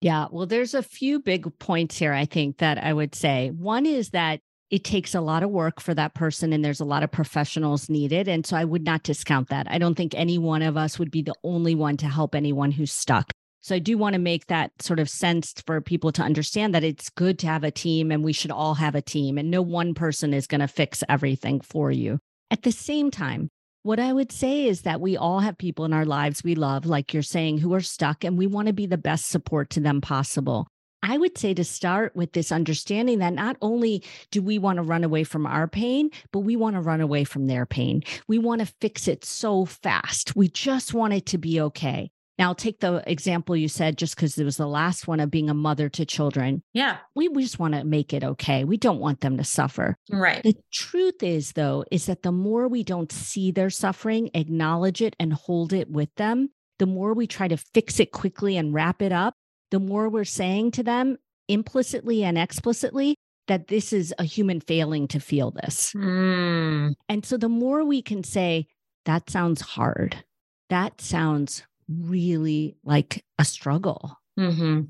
Yeah, 0.00 0.28
well, 0.30 0.46
there's 0.46 0.72
a 0.72 0.82
few 0.82 1.20
big 1.20 1.58
points 1.58 1.98
here, 1.98 2.14
I 2.14 2.24
think, 2.24 2.56
that 2.58 2.78
I 2.78 2.94
would 2.94 3.14
say. 3.14 3.50
One 3.50 3.84
is 3.84 4.10
that 4.10 4.40
it 4.70 4.84
takes 4.84 5.14
a 5.14 5.20
lot 5.20 5.42
of 5.42 5.50
work 5.50 5.80
for 5.80 5.94
that 5.94 6.14
person 6.14 6.52
and 6.52 6.64
there's 6.64 6.80
a 6.80 6.84
lot 6.84 7.02
of 7.02 7.10
professionals 7.10 7.88
needed 7.88 8.28
and 8.28 8.46
so 8.46 8.56
i 8.56 8.64
would 8.64 8.84
not 8.84 9.02
discount 9.02 9.48
that. 9.48 9.66
I 9.70 9.78
don't 9.78 9.94
think 9.94 10.14
any 10.14 10.38
one 10.38 10.62
of 10.62 10.76
us 10.76 10.98
would 10.98 11.10
be 11.10 11.22
the 11.22 11.34
only 11.42 11.74
one 11.74 11.96
to 11.98 12.06
help 12.06 12.34
anyone 12.34 12.70
who's 12.70 12.92
stuck. 12.92 13.32
So 13.60 13.74
i 13.74 13.78
do 13.78 13.98
want 13.98 14.14
to 14.14 14.20
make 14.20 14.46
that 14.46 14.70
sort 14.80 15.00
of 15.00 15.10
sense 15.10 15.54
for 15.66 15.80
people 15.80 16.12
to 16.12 16.22
understand 16.22 16.74
that 16.74 16.84
it's 16.84 17.10
good 17.10 17.38
to 17.40 17.46
have 17.46 17.64
a 17.64 17.70
team 17.70 18.10
and 18.10 18.22
we 18.22 18.32
should 18.32 18.50
all 18.50 18.74
have 18.74 18.94
a 18.94 19.02
team 19.02 19.38
and 19.38 19.50
no 19.50 19.62
one 19.62 19.94
person 19.94 20.34
is 20.34 20.46
going 20.46 20.60
to 20.60 20.68
fix 20.68 21.02
everything 21.08 21.60
for 21.60 21.90
you. 21.90 22.18
At 22.50 22.62
the 22.62 22.72
same 22.72 23.10
time 23.10 23.48
what 23.82 24.00
I 24.00 24.12
would 24.12 24.32
say 24.32 24.66
is 24.66 24.82
that 24.82 25.00
we 25.00 25.16
all 25.16 25.40
have 25.40 25.56
people 25.56 25.84
in 25.84 25.92
our 25.92 26.04
lives 26.04 26.42
we 26.42 26.54
love, 26.54 26.84
like 26.84 27.14
you're 27.14 27.22
saying, 27.22 27.58
who 27.58 27.72
are 27.74 27.80
stuck, 27.80 28.24
and 28.24 28.36
we 28.36 28.46
want 28.46 28.66
to 28.66 28.74
be 28.74 28.86
the 28.86 28.98
best 28.98 29.28
support 29.28 29.70
to 29.70 29.80
them 29.80 30.00
possible. 30.00 30.66
I 31.02 31.16
would 31.18 31.38
say 31.38 31.54
to 31.54 31.64
start 31.64 32.14
with 32.16 32.32
this 32.32 32.50
understanding 32.50 33.18
that 33.20 33.32
not 33.32 33.56
only 33.62 34.02
do 34.30 34.42
we 34.42 34.58
want 34.58 34.76
to 34.76 34.82
run 34.82 35.04
away 35.04 35.24
from 35.24 35.46
our 35.46 35.68
pain, 35.68 36.10
but 36.32 36.40
we 36.40 36.56
want 36.56 36.76
to 36.76 36.80
run 36.80 37.00
away 37.00 37.24
from 37.24 37.46
their 37.46 37.66
pain. 37.66 38.02
We 38.26 38.38
want 38.38 38.60
to 38.60 38.72
fix 38.80 39.08
it 39.08 39.24
so 39.24 39.64
fast. 39.64 40.34
We 40.34 40.48
just 40.48 40.94
want 40.94 41.14
it 41.14 41.26
to 41.26 41.38
be 41.38 41.60
okay. 41.60 42.10
Now, 42.38 42.48
I'll 42.48 42.54
take 42.54 42.78
the 42.78 43.02
example 43.04 43.56
you 43.56 43.66
said 43.66 43.98
just 43.98 44.14
because 44.14 44.38
it 44.38 44.44
was 44.44 44.58
the 44.58 44.66
last 44.68 45.08
one 45.08 45.18
of 45.18 45.30
being 45.30 45.50
a 45.50 45.54
mother 45.54 45.88
to 45.88 46.06
children. 46.06 46.62
Yeah. 46.72 46.98
We, 47.16 47.26
we 47.28 47.42
just 47.42 47.58
want 47.58 47.74
to 47.74 47.82
make 47.82 48.12
it 48.12 48.22
okay. 48.22 48.62
We 48.62 48.76
don't 48.76 49.00
want 49.00 49.20
them 49.20 49.36
to 49.38 49.44
suffer. 49.44 49.96
Right. 50.10 50.42
The 50.44 50.54
truth 50.72 51.22
is, 51.22 51.52
though, 51.52 51.84
is 51.90 52.06
that 52.06 52.22
the 52.22 52.30
more 52.30 52.68
we 52.68 52.84
don't 52.84 53.10
see 53.10 53.50
their 53.50 53.70
suffering, 53.70 54.30
acknowledge 54.34 55.02
it, 55.02 55.16
and 55.18 55.32
hold 55.32 55.72
it 55.72 55.90
with 55.90 56.14
them, 56.14 56.50
the 56.78 56.86
more 56.86 57.12
we 57.12 57.26
try 57.26 57.48
to 57.48 57.56
fix 57.56 57.98
it 57.98 58.12
quickly 58.12 58.56
and 58.56 58.72
wrap 58.72 59.02
it 59.02 59.10
up, 59.10 59.34
the 59.70 59.80
more 59.80 60.08
we're 60.08 60.24
saying 60.24 60.72
to 60.72 60.82
them 60.82 61.18
implicitly 61.48 62.24
and 62.24 62.38
explicitly 62.38 63.16
that 63.46 63.68
this 63.68 63.92
is 63.92 64.14
a 64.18 64.24
human 64.24 64.60
failing 64.60 65.08
to 65.08 65.20
feel 65.20 65.50
this. 65.50 65.92
Mm. 65.94 66.94
And 67.08 67.24
so 67.24 67.36
the 67.36 67.48
more 67.48 67.84
we 67.84 68.02
can 68.02 68.22
say, 68.22 68.66
that 69.06 69.30
sounds 69.30 69.62
hard, 69.62 70.22
that 70.68 71.00
sounds 71.00 71.62
really 71.88 72.76
like 72.84 73.24
a 73.38 73.44
struggle. 73.44 74.18
Mm-hmm. 74.38 74.82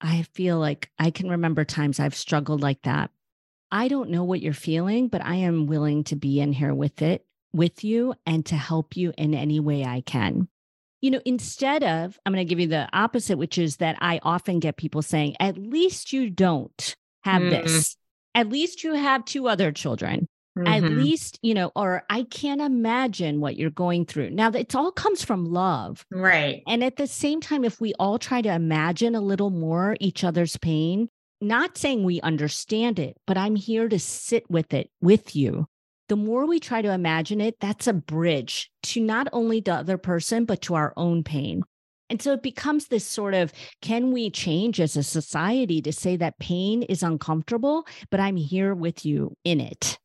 I 0.00 0.22
feel 0.34 0.58
like 0.58 0.90
I 0.98 1.10
can 1.10 1.30
remember 1.30 1.64
times 1.64 1.98
I've 1.98 2.14
struggled 2.14 2.60
like 2.60 2.82
that. 2.82 3.10
I 3.70 3.88
don't 3.88 4.10
know 4.10 4.24
what 4.24 4.42
you're 4.42 4.52
feeling, 4.52 5.08
but 5.08 5.24
I 5.24 5.36
am 5.36 5.66
willing 5.66 6.04
to 6.04 6.16
be 6.16 6.40
in 6.40 6.52
here 6.52 6.74
with 6.74 7.00
it, 7.00 7.24
with 7.54 7.82
you, 7.82 8.14
and 8.26 8.44
to 8.46 8.56
help 8.56 8.96
you 8.96 9.14
in 9.16 9.34
any 9.34 9.60
way 9.60 9.84
I 9.84 10.02
can 10.02 10.48
you 11.04 11.10
know, 11.10 11.20
instead 11.26 11.84
of, 11.84 12.18
I'm 12.24 12.32
going 12.32 12.46
to 12.46 12.48
give 12.48 12.60
you 12.60 12.66
the 12.66 12.88
opposite, 12.94 13.36
which 13.36 13.58
is 13.58 13.76
that 13.76 13.98
I 14.00 14.20
often 14.22 14.58
get 14.58 14.78
people 14.78 15.02
saying, 15.02 15.36
at 15.38 15.58
least 15.58 16.14
you 16.14 16.30
don't 16.30 16.96
have 17.24 17.42
mm. 17.42 17.50
this. 17.50 17.98
At 18.34 18.48
least 18.48 18.82
you 18.82 18.94
have 18.94 19.26
two 19.26 19.46
other 19.46 19.70
children. 19.70 20.26
Mm-hmm. 20.58 20.66
At 20.66 20.82
least, 20.84 21.38
you 21.42 21.52
know, 21.52 21.72
or 21.76 22.04
I 22.08 22.22
can't 22.22 22.62
imagine 22.62 23.42
what 23.42 23.58
you're 23.58 23.68
going 23.68 24.06
through. 24.06 24.30
Now, 24.30 24.48
it 24.52 24.74
all 24.74 24.90
comes 24.90 25.22
from 25.22 25.44
love. 25.44 26.06
Right. 26.10 26.62
And 26.66 26.82
at 26.82 26.96
the 26.96 27.06
same 27.06 27.42
time, 27.42 27.64
if 27.64 27.82
we 27.82 27.92
all 27.98 28.18
try 28.18 28.40
to 28.40 28.54
imagine 28.54 29.14
a 29.14 29.20
little 29.20 29.50
more 29.50 29.98
each 30.00 30.24
other's 30.24 30.56
pain, 30.56 31.10
not 31.38 31.76
saying 31.76 32.02
we 32.02 32.22
understand 32.22 32.98
it, 32.98 33.18
but 33.26 33.36
I'm 33.36 33.56
here 33.56 33.90
to 33.90 33.98
sit 33.98 34.50
with 34.50 34.72
it 34.72 34.88
with 35.02 35.36
you 35.36 35.66
the 36.08 36.16
more 36.16 36.46
we 36.46 36.60
try 36.60 36.82
to 36.82 36.92
imagine 36.92 37.40
it, 37.40 37.56
that's 37.60 37.86
a 37.86 37.92
bridge 37.92 38.70
to 38.84 39.00
not 39.00 39.28
only 39.32 39.60
the 39.60 39.74
other 39.74 39.98
person, 39.98 40.44
but 40.44 40.62
to 40.62 40.74
our 40.74 40.92
own 40.96 41.22
pain. 41.24 41.62
And 42.10 42.20
so 42.20 42.32
it 42.32 42.42
becomes 42.42 42.88
this 42.88 43.04
sort 43.04 43.34
of 43.34 43.52
can 43.80 44.12
we 44.12 44.30
change 44.30 44.80
as 44.80 44.96
a 44.96 45.02
society 45.02 45.80
to 45.82 45.92
say 45.92 46.16
that 46.16 46.38
pain 46.38 46.82
is 46.82 47.02
uncomfortable, 47.02 47.86
but 48.10 48.20
I'm 48.20 48.36
here 48.36 48.74
with 48.74 49.06
you 49.06 49.36
in 49.44 49.60
it? 49.60 49.98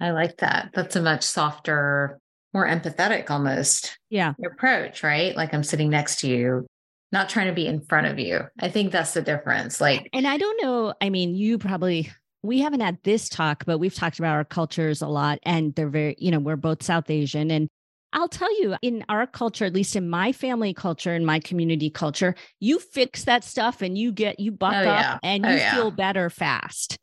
I 0.00 0.10
like 0.10 0.38
that. 0.38 0.70
That's 0.74 0.96
a 0.96 1.02
much 1.02 1.24
softer 1.24 2.20
more 2.56 2.66
empathetic 2.66 3.28
almost. 3.28 3.98
Yeah. 4.08 4.32
Approach, 4.44 5.02
right? 5.02 5.36
Like 5.36 5.52
I'm 5.52 5.62
sitting 5.62 5.90
next 5.90 6.20
to 6.20 6.28
you, 6.28 6.66
not 7.12 7.28
trying 7.28 7.48
to 7.48 7.52
be 7.52 7.66
in 7.66 7.82
front 7.82 8.06
of 8.06 8.18
you. 8.18 8.40
I 8.58 8.70
think 8.70 8.92
that's 8.92 9.12
the 9.12 9.20
difference. 9.20 9.78
Like, 9.78 10.08
and 10.14 10.26
I 10.26 10.38
don't 10.38 10.62
know. 10.62 10.94
I 10.98 11.10
mean, 11.10 11.34
you 11.34 11.58
probably, 11.58 12.10
we 12.46 12.60
haven't 12.60 12.80
had 12.80 12.98
this 13.02 13.28
talk, 13.28 13.64
but 13.66 13.78
we've 13.78 13.94
talked 13.94 14.18
about 14.18 14.34
our 14.34 14.44
cultures 14.44 15.02
a 15.02 15.08
lot 15.08 15.38
and 15.42 15.74
they're 15.74 15.88
very, 15.88 16.16
you 16.18 16.30
know, 16.30 16.38
we're 16.38 16.56
both 16.56 16.82
South 16.82 17.10
Asian. 17.10 17.50
And 17.50 17.68
I'll 18.12 18.28
tell 18.28 18.50
you, 18.60 18.76
in 18.82 19.04
our 19.08 19.26
culture, 19.26 19.64
at 19.64 19.74
least 19.74 19.96
in 19.96 20.08
my 20.08 20.32
family 20.32 20.72
culture, 20.72 21.14
in 21.14 21.24
my 21.24 21.40
community 21.40 21.90
culture, 21.90 22.34
you 22.60 22.78
fix 22.78 23.24
that 23.24 23.44
stuff 23.44 23.82
and 23.82 23.98
you 23.98 24.12
get, 24.12 24.40
you 24.40 24.52
buck 24.52 24.74
oh, 24.74 24.88
up 24.88 25.20
and 25.22 25.44
oh, 25.44 25.50
you 25.50 25.56
yeah. 25.56 25.74
feel 25.74 25.90
better 25.90 26.30
fast. 26.30 26.98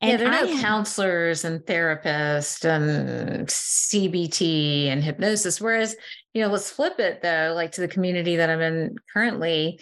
And 0.00 0.12
yeah, 0.12 0.16
there 0.16 0.28
are 0.28 0.46
no 0.46 0.60
counselors 0.60 1.44
and 1.44 1.60
therapists 1.60 2.64
and 2.64 3.48
CBT 3.48 4.86
and 4.86 5.02
hypnosis. 5.02 5.60
Whereas, 5.60 5.96
you 6.34 6.42
know, 6.42 6.48
let's 6.48 6.70
flip 6.70 7.00
it 7.00 7.20
though, 7.20 7.52
like 7.54 7.72
to 7.72 7.80
the 7.80 7.88
community 7.88 8.36
that 8.36 8.50
I'm 8.50 8.60
in 8.60 8.96
currently. 9.12 9.80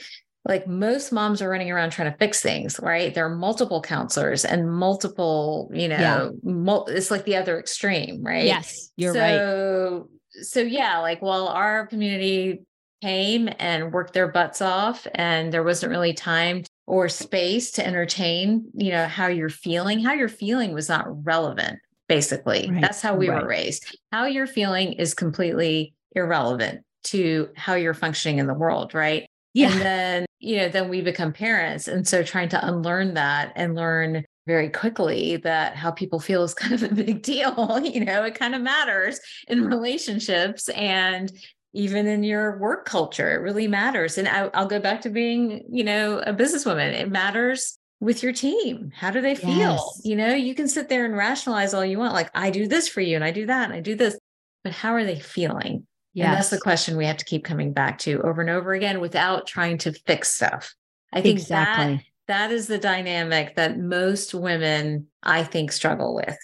Like 0.48 0.68
most 0.68 1.12
moms 1.12 1.42
are 1.42 1.48
running 1.48 1.70
around 1.70 1.90
trying 1.90 2.10
to 2.10 2.18
fix 2.18 2.40
things, 2.40 2.78
right? 2.80 3.12
There 3.12 3.26
are 3.26 3.34
multiple 3.34 3.82
counselors 3.82 4.44
and 4.44 4.70
multiple, 4.70 5.70
you 5.74 5.88
know, 5.88 5.96
yeah. 5.96 6.30
mul- 6.44 6.86
it's 6.86 7.10
like 7.10 7.24
the 7.24 7.36
other 7.36 7.58
extreme, 7.58 8.22
right? 8.22 8.44
Yes, 8.44 8.90
you're 8.96 9.12
so, 9.12 9.20
right. 9.20 9.36
So, 9.36 10.08
so 10.42 10.60
yeah, 10.60 10.98
like 10.98 11.20
while 11.20 11.48
our 11.48 11.86
community 11.88 12.60
came 13.02 13.48
and 13.58 13.92
worked 13.92 14.12
their 14.12 14.28
butts 14.28 14.62
off 14.62 15.06
and 15.14 15.52
there 15.52 15.64
wasn't 15.64 15.90
really 15.90 16.14
time 16.14 16.62
or 16.86 17.08
space 17.08 17.72
to 17.72 17.86
entertain, 17.86 18.66
you 18.74 18.90
know, 18.90 19.06
how 19.06 19.26
you're 19.26 19.48
feeling. 19.48 20.00
How 20.00 20.12
you're 20.12 20.28
feeling 20.28 20.72
was 20.72 20.88
not 20.88 21.06
relevant, 21.24 21.80
basically. 22.08 22.70
Right. 22.70 22.80
That's 22.80 23.02
how 23.02 23.16
we 23.16 23.28
right. 23.28 23.42
were 23.42 23.48
raised. 23.48 23.98
How 24.12 24.26
you're 24.26 24.46
feeling 24.46 24.92
is 24.92 25.12
completely 25.12 25.94
irrelevant 26.12 26.84
to 27.04 27.48
how 27.56 27.74
you're 27.74 27.94
functioning 27.94 28.38
in 28.38 28.46
the 28.46 28.54
world, 28.54 28.94
right? 28.94 29.25
Yeah. 29.56 29.72
And 29.72 29.80
then, 29.80 30.26
you 30.38 30.56
know, 30.56 30.68
then 30.68 30.90
we 30.90 31.00
become 31.00 31.32
parents. 31.32 31.88
And 31.88 32.06
so 32.06 32.22
trying 32.22 32.50
to 32.50 32.66
unlearn 32.66 33.14
that 33.14 33.52
and 33.56 33.74
learn 33.74 34.22
very 34.46 34.68
quickly 34.68 35.38
that 35.38 35.74
how 35.74 35.90
people 35.90 36.20
feel 36.20 36.42
is 36.44 36.52
kind 36.62 36.74
of 36.74 36.82
a 36.82 36.94
big 36.94 37.22
deal. 37.22 37.80
You 37.82 38.04
know, 38.04 38.22
it 38.24 38.34
kind 38.34 38.54
of 38.54 38.60
matters 38.60 39.18
in 39.48 39.64
relationships. 39.64 40.68
And 40.68 41.32
even 41.72 42.06
in 42.06 42.22
your 42.22 42.58
work 42.58 42.86
culture 42.86 43.34
it 43.34 43.42
really 43.42 43.68
matters 43.68 44.16
and 44.16 44.26
I, 44.26 44.48
will 44.58 44.68
go 44.68 44.80
back 44.80 45.02
to 45.02 45.10
being 45.10 45.62
you 45.70 45.84
know 45.84 46.20
a 46.20 46.32
businesswoman 46.32 46.94
it 46.94 47.10
matters 47.10 47.78
with 48.00 48.22
your 48.22 48.32
team 48.32 48.90
how 48.96 49.10
do 49.10 49.20
they 49.20 49.34
feel 49.34 49.58
yes. 49.58 50.00
you 50.02 50.16
know 50.16 50.32
you 50.34 50.54
can 50.54 50.68
sit 50.68 50.88
there 50.88 51.04
and 51.04 51.14
rationalize 51.14 51.74
all 51.74 51.84
you 51.84 51.98
want 51.98 52.14
like 52.14 52.30
i 52.34 52.48
do 52.50 52.66
this 52.66 52.88
for 52.88 53.02
you 53.02 53.14
and 53.14 53.24
i 53.24 53.30
do 53.30 53.44
that 53.44 53.64
and 53.64 53.74
i 53.74 53.80
do 53.80 53.94
this 53.94 54.18
but 54.64 54.72
how 54.72 54.94
are 54.94 55.04
they 55.04 55.20
feeling 55.20 55.86
yes. 56.16 56.26
and 56.26 56.36
that's 56.36 56.50
the 56.50 56.60
question 56.60 56.96
we 56.96 57.06
have 57.06 57.16
to 57.16 57.24
keep 57.24 57.44
coming 57.44 57.72
back 57.72 57.98
to 57.98 58.20
over 58.22 58.40
and 58.40 58.50
over 58.50 58.72
again 58.72 59.00
without 59.00 59.46
trying 59.46 59.78
to 59.78 59.92
fix 59.92 60.34
stuff 60.34 60.74
i 61.12 61.20
think 61.20 61.38
exactly. 61.38 61.96
that 62.26 62.50
that 62.50 62.50
is 62.50 62.66
the 62.66 62.78
dynamic 62.78 63.54
that 63.54 63.78
most 63.78 64.34
women 64.34 65.06
i 65.22 65.44
think 65.44 65.70
struggle 65.70 66.14
with 66.14 66.38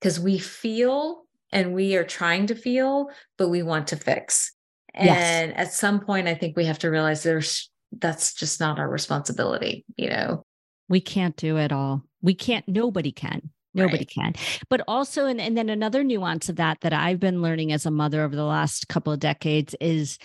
because 0.00 0.18
we 0.18 0.38
feel 0.38 1.24
and 1.52 1.74
we 1.74 1.96
are 1.96 2.04
trying 2.04 2.46
to 2.46 2.54
feel 2.54 3.10
but 3.36 3.48
we 3.48 3.62
want 3.62 3.88
to 3.88 3.96
fix 3.96 4.52
and 4.96 5.50
yes. 5.50 5.52
at 5.56 5.72
some 5.72 6.00
point, 6.00 6.26
I 6.26 6.34
think 6.34 6.56
we 6.56 6.64
have 6.64 6.78
to 6.80 6.90
realize 6.90 7.22
there's 7.22 7.70
that's 7.98 8.34
just 8.34 8.60
not 8.60 8.78
our 8.78 8.88
responsibility, 8.88 9.84
you 9.96 10.08
know. 10.08 10.44
We 10.88 11.00
can't 11.00 11.36
do 11.36 11.58
it 11.58 11.70
all. 11.70 12.02
We 12.22 12.34
can't, 12.34 12.66
nobody 12.66 13.12
can. 13.12 13.50
Nobody 13.76 13.98
right. 13.98 14.34
can. 14.34 14.34
But 14.68 14.82
also, 14.88 15.26
and, 15.26 15.40
and 15.40 15.56
then 15.56 15.68
another 15.68 16.02
nuance 16.02 16.48
of 16.48 16.56
that 16.56 16.80
that 16.80 16.92
I've 16.92 17.20
been 17.20 17.42
learning 17.42 17.72
as 17.72 17.86
a 17.86 17.90
mother 17.90 18.22
over 18.22 18.34
the 18.34 18.44
last 18.44 18.88
couple 18.88 19.12
of 19.12 19.20
decades 19.20 19.74
is 19.80 20.18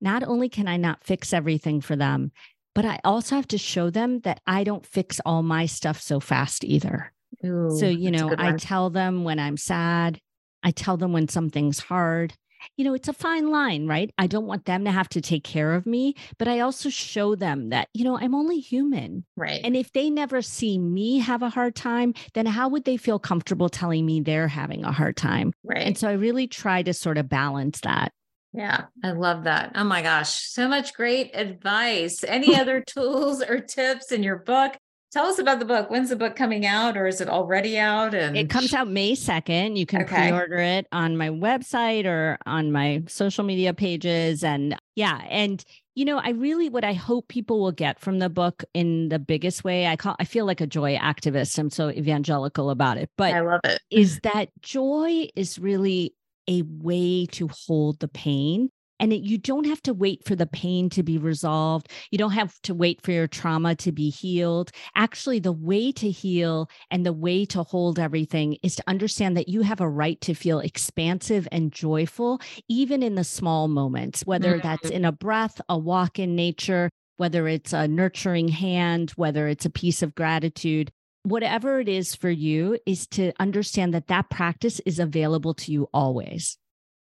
not 0.00 0.22
only 0.22 0.48
can 0.48 0.68
I 0.68 0.76
not 0.76 1.04
fix 1.04 1.32
everything 1.32 1.80
for 1.80 1.96
them, 1.96 2.32
but 2.74 2.84
I 2.84 3.00
also 3.04 3.36
have 3.36 3.48
to 3.48 3.58
show 3.58 3.88
them 3.88 4.20
that 4.20 4.40
I 4.46 4.64
don't 4.64 4.84
fix 4.84 5.20
all 5.24 5.42
my 5.42 5.66
stuff 5.66 6.00
so 6.00 6.20
fast 6.20 6.64
either. 6.64 7.12
Ooh, 7.44 7.76
so, 7.78 7.86
you 7.86 8.10
know, 8.10 8.34
I 8.36 8.52
tell 8.52 8.90
them 8.90 9.24
when 9.24 9.38
I'm 9.38 9.56
sad, 9.56 10.20
I 10.62 10.72
tell 10.72 10.96
them 10.96 11.12
when 11.12 11.28
something's 11.28 11.78
hard 11.78 12.34
you 12.76 12.84
know, 12.84 12.94
it's 12.94 13.08
a 13.08 13.12
fine 13.12 13.50
line, 13.50 13.86
right? 13.86 14.12
I 14.18 14.26
don't 14.26 14.46
want 14.46 14.64
them 14.64 14.84
to 14.84 14.90
have 14.90 15.08
to 15.10 15.20
take 15.20 15.44
care 15.44 15.74
of 15.74 15.86
me, 15.86 16.14
but 16.38 16.48
I 16.48 16.60
also 16.60 16.88
show 16.88 17.34
them 17.34 17.70
that, 17.70 17.88
you 17.94 18.04
know, 18.04 18.18
I'm 18.18 18.34
only 18.34 18.60
human. 18.60 19.24
Right. 19.36 19.60
And 19.64 19.76
if 19.76 19.92
they 19.92 20.10
never 20.10 20.42
see 20.42 20.78
me 20.78 21.18
have 21.18 21.42
a 21.42 21.50
hard 21.50 21.74
time, 21.74 22.14
then 22.34 22.46
how 22.46 22.68
would 22.68 22.84
they 22.84 22.96
feel 22.96 23.18
comfortable 23.18 23.68
telling 23.68 24.04
me 24.04 24.20
they're 24.20 24.48
having 24.48 24.84
a 24.84 24.92
hard 24.92 25.16
time? 25.16 25.52
Right. 25.64 25.86
And 25.86 25.96
so 25.96 26.08
I 26.08 26.12
really 26.12 26.46
try 26.46 26.82
to 26.82 26.92
sort 26.92 27.18
of 27.18 27.28
balance 27.28 27.80
that. 27.80 28.12
Yeah, 28.52 28.84
I 29.04 29.10
love 29.10 29.44
that. 29.44 29.72
Oh 29.74 29.84
my 29.84 30.00
gosh, 30.00 30.30
so 30.30 30.66
much 30.66 30.94
great 30.94 31.36
advice. 31.36 32.24
Any 32.24 32.56
other 32.56 32.80
tools 32.80 33.42
or 33.42 33.60
tips 33.60 34.12
in 34.12 34.22
your 34.22 34.38
book? 34.38 34.76
Tell 35.12 35.26
us 35.26 35.38
about 35.38 35.60
the 35.60 35.64
book. 35.64 35.88
When's 35.88 36.10
the 36.10 36.16
book 36.16 36.36
coming 36.36 36.66
out 36.66 36.96
or 36.96 37.06
is 37.06 37.20
it 37.20 37.28
already 37.28 37.78
out? 37.78 38.14
And 38.14 38.36
it 38.36 38.50
comes 38.50 38.74
out 38.74 38.88
May 38.88 39.12
2nd. 39.12 39.76
You 39.76 39.86
can 39.86 40.02
okay. 40.02 40.28
pre-order 40.28 40.58
it 40.58 40.86
on 40.92 41.16
my 41.16 41.30
website 41.30 42.06
or 42.06 42.38
on 42.44 42.72
my 42.72 43.02
social 43.06 43.44
media 43.44 43.72
pages. 43.72 44.42
And 44.42 44.76
yeah, 44.94 45.22
and 45.28 45.64
you 45.94 46.04
know, 46.04 46.18
I 46.18 46.30
really 46.30 46.68
what 46.68 46.84
I 46.84 46.92
hope 46.92 47.28
people 47.28 47.60
will 47.60 47.72
get 47.72 48.00
from 48.00 48.18
the 48.18 48.28
book 48.28 48.64
in 48.74 49.08
the 49.08 49.18
biggest 49.18 49.64
way. 49.64 49.86
I 49.86 49.96
call 49.96 50.16
I 50.18 50.24
feel 50.24 50.44
like 50.44 50.60
a 50.60 50.66
joy 50.66 50.96
activist. 50.96 51.58
I'm 51.58 51.70
so 51.70 51.88
evangelical 51.90 52.70
about 52.70 52.98
it. 52.98 53.10
But 53.16 53.32
I 53.32 53.40
love 53.40 53.60
it. 53.64 53.80
Is 53.90 54.20
that 54.24 54.50
joy 54.60 55.28
is 55.36 55.58
really 55.58 56.14
a 56.48 56.62
way 56.62 57.26
to 57.26 57.48
hold 57.66 58.00
the 58.00 58.08
pain 58.08 58.70
and 58.98 59.12
it, 59.12 59.22
you 59.22 59.38
don't 59.38 59.66
have 59.66 59.82
to 59.82 59.94
wait 59.94 60.24
for 60.24 60.34
the 60.34 60.46
pain 60.46 60.88
to 60.90 61.02
be 61.02 61.18
resolved. 61.18 61.90
You 62.10 62.18
don't 62.18 62.32
have 62.32 62.60
to 62.62 62.74
wait 62.74 63.02
for 63.02 63.12
your 63.12 63.26
trauma 63.26 63.74
to 63.76 63.92
be 63.92 64.10
healed. 64.10 64.70
Actually, 64.94 65.38
the 65.38 65.52
way 65.52 65.92
to 65.92 66.10
heal 66.10 66.70
and 66.90 67.04
the 67.04 67.12
way 67.12 67.44
to 67.46 67.62
hold 67.62 67.98
everything 67.98 68.58
is 68.62 68.76
to 68.76 68.84
understand 68.86 69.36
that 69.36 69.48
you 69.48 69.62
have 69.62 69.80
a 69.80 69.88
right 69.88 70.20
to 70.22 70.34
feel 70.34 70.60
expansive 70.60 71.46
and 71.52 71.72
joyful, 71.72 72.40
even 72.68 73.02
in 73.02 73.14
the 73.14 73.24
small 73.24 73.68
moments, 73.68 74.22
whether 74.24 74.58
mm-hmm. 74.58 74.66
that's 74.66 74.90
in 74.90 75.04
a 75.04 75.12
breath, 75.12 75.60
a 75.68 75.78
walk 75.78 76.18
in 76.18 76.34
nature, 76.34 76.90
whether 77.16 77.48
it's 77.48 77.72
a 77.72 77.88
nurturing 77.88 78.48
hand, 78.48 79.10
whether 79.16 79.48
it's 79.48 79.64
a 79.64 79.70
piece 79.70 80.02
of 80.02 80.14
gratitude. 80.14 80.90
Whatever 81.22 81.80
it 81.80 81.88
is 81.88 82.14
for 82.14 82.30
you, 82.30 82.78
is 82.86 83.08
to 83.08 83.32
understand 83.40 83.92
that 83.94 84.06
that 84.06 84.30
practice 84.30 84.80
is 84.86 85.00
available 85.00 85.54
to 85.54 85.72
you 85.72 85.88
always. 85.92 86.56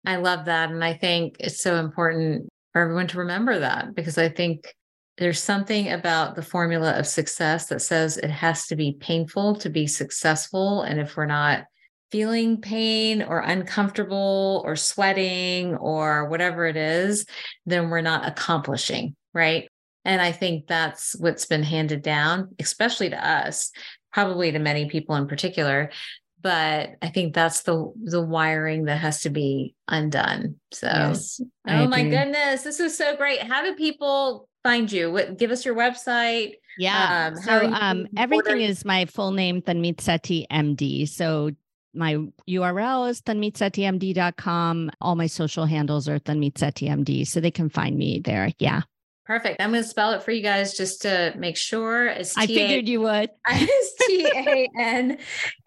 I 0.05 0.17
love 0.17 0.45
that. 0.45 0.69
And 0.69 0.83
I 0.83 0.93
think 0.93 1.37
it's 1.39 1.61
so 1.61 1.77
important 1.77 2.49
for 2.71 2.81
everyone 2.81 3.07
to 3.07 3.19
remember 3.19 3.59
that 3.59 3.95
because 3.95 4.17
I 4.17 4.29
think 4.29 4.73
there's 5.17 5.39
something 5.39 5.91
about 5.91 6.35
the 6.35 6.41
formula 6.41 6.97
of 6.97 7.05
success 7.05 7.67
that 7.67 7.81
says 7.81 8.17
it 8.17 8.31
has 8.31 8.67
to 8.67 8.75
be 8.75 8.97
painful 8.99 9.55
to 9.57 9.69
be 9.69 9.85
successful. 9.85 10.81
And 10.81 10.99
if 10.99 11.15
we're 11.15 11.25
not 11.25 11.65
feeling 12.11 12.61
pain 12.61 13.21
or 13.21 13.39
uncomfortable 13.39 14.61
or 14.65 14.75
sweating 14.75 15.75
or 15.75 16.29
whatever 16.29 16.65
it 16.65 16.77
is, 16.77 17.25
then 17.65 17.89
we're 17.89 18.01
not 18.01 18.27
accomplishing. 18.27 19.15
Right. 19.33 19.69
And 20.05 20.21
I 20.21 20.31
think 20.31 20.67
that's 20.67 21.15
what's 21.17 21.45
been 21.45 21.63
handed 21.63 22.01
down, 22.01 22.55
especially 22.59 23.09
to 23.09 23.27
us, 23.27 23.71
probably 24.11 24.51
to 24.51 24.59
many 24.59 24.89
people 24.89 25.15
in 25.15 25.27
particular, 25.27 25.91
but 26.43 26.97
I 27.01 27.07
think 27.07 27.33
that's 27.33 27.61
the 27.61 27.91
the 28.03 28.21
wiring 28.21 28.85
that 28.85 28.97
has 28.97 29.21
to 29.21 29.29
be 29.29 29.75
undone. 29.87 30.59
So, 30.71 30.87
yes, 30.87 31.41
oh 31.67 31.87
my 31.87 32.03
goodness, 32.03 32.63
this 32.63 32.79
is 32.79 32.95
so 32.97 33.15
great. 33.15 33.41
How 33.41 33.63
do 33.63 33.73
people 33.75 34.49
find 34.61 34.91
you? 34.91 35.11
What, 35.11 35.39
give 35.39 35.51
us 35.51 35.65
your 35.65 35.75
website. 35.75 36.55
Yeah. 36.77 37.31
Um, 37.33 37.41
so 37.41 37.65
um, 37.73 38.07
everything 38.17 38.61
is 38.61 38.83
my 38.83 39.05
full 39.05 39.31
name, 39.31 39.61
Tanmeet 39.61 39.97
Sethi 39.97 40.45
MD. 40.51 41.07
So 41.07 41.51
my 41.93 42.17
URL 42.49 43.09
is 43.09 43.21
tanmeetsethimd.com. 43.21 44.91
All 44.99 45.15
my 45.15 45.27
social 45.27 45.65
handles 45.65 46.09
are 46.09 46.19
Tanmeet 46.19 46.53
MD. 46.53 47.25
So 47.25 47.39
they 47.39 47.51
can 47.51 47.69
find 47.69 47.97
me 47.97 48.19
there. 48.19 48.51
Yeah. 48.59 48.81
Perfect. 49.25 49.61
I'm 49.61 49.71
going 49.71 49.83
to 49.83 49.87
spell 49.87 50.11
it 50.11 50.23
for 50.23 50.31
you 50.31 50.43
guys 50.43 50.75
just 50.75 51.03
to 51.03 51.33
make 51.37 51.55
sure. 51.55 52.07
It's 52.07 52.37
I 52.37 52.45
figured 52.45 52.89
you 52.89 53.01
would. 53.01 53.29
It's 53.49 54.05
T 54.05 54.25
A 54.35 54.69
N 54.77 55.17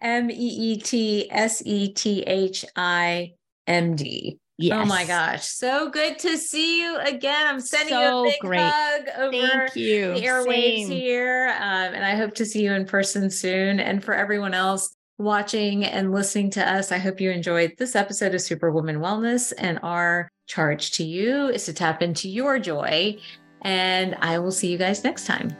M 0.01 0.29
E 0.29 0.33
E 0.35 0.77
T 0.77 1.27
S 1.31 1.63
E 1.65 1.91
T 1.91 2.21
H 2.21 2.65
I 2.75 3.33
M 3.65 3.95
D. 3.95 4.37
Yes. 4.59 4.79
Oh 4.81 4.85
my 4.85 5.05
gosh. 5.05 5.45
So 5.45 5.89
good 5.89 6.17
to 6.19 6.35
see 6.37 6.81
you 6.81 6.97
again. 6.97 7.47
I'm 7.47 7.59
sending 7.59 7.93
so 7.93 8.23
you 8.23 8.27
a 8.27 8.31
big 8.31 8.39
great. 8.39 8.61
hug 8.61 9.01
over 9.19 9.31
Thank 9.31 9.75
you. 9.75 10.13
the 10.15 10.21
airwaves 10.21 10.87
Same. 10.87 10.91
here. 10.91 11.49
Um, 11.59 11.93
and 11.93 12.03
I 12.03 12.15
hope 12.15 12.33
to 12.35 12.45
see 12.45 12.63
you 12.63 12.73
in 12.73 12.85
person 12.85 13.29
soon. 13.29 13.79
And 13.79 14.03
for 14.03 14.15
everyone 14.15 14.55
else 14.55 14.95
watching 15.19 15.85
and 15.85 16.11
listening 16.11 16.49
to 16.51 16.67
us, 16.67 16.91
I 16.91 16.97
hope 16.97 17.21
you 17.21 17.29
enjoyed 17.29 17.73
this 17.77 17.95
episode 17.95 18.33
of 18.33 18.41
Superwoman 18.41 18.97
Wellness. 18.97 19.53
And 19.59 19.79
our 19.83 20.27
charge 20.47 20.89
to 20.91 21.03
you 21.03 21.49
is 21.49 21.65
to 21.65 21.73
tap 21.73 22.01
into 22.01 22.27
your 22.27 22.57
joy 22.57 23.17
and 23.61 24.15
I 24.21 24.39
will 24.39 24.51
see 24.51 24.71
you 24.71 24.77
guys 24.77 25.03
next 25.03 25.25
time. 25.25 25.55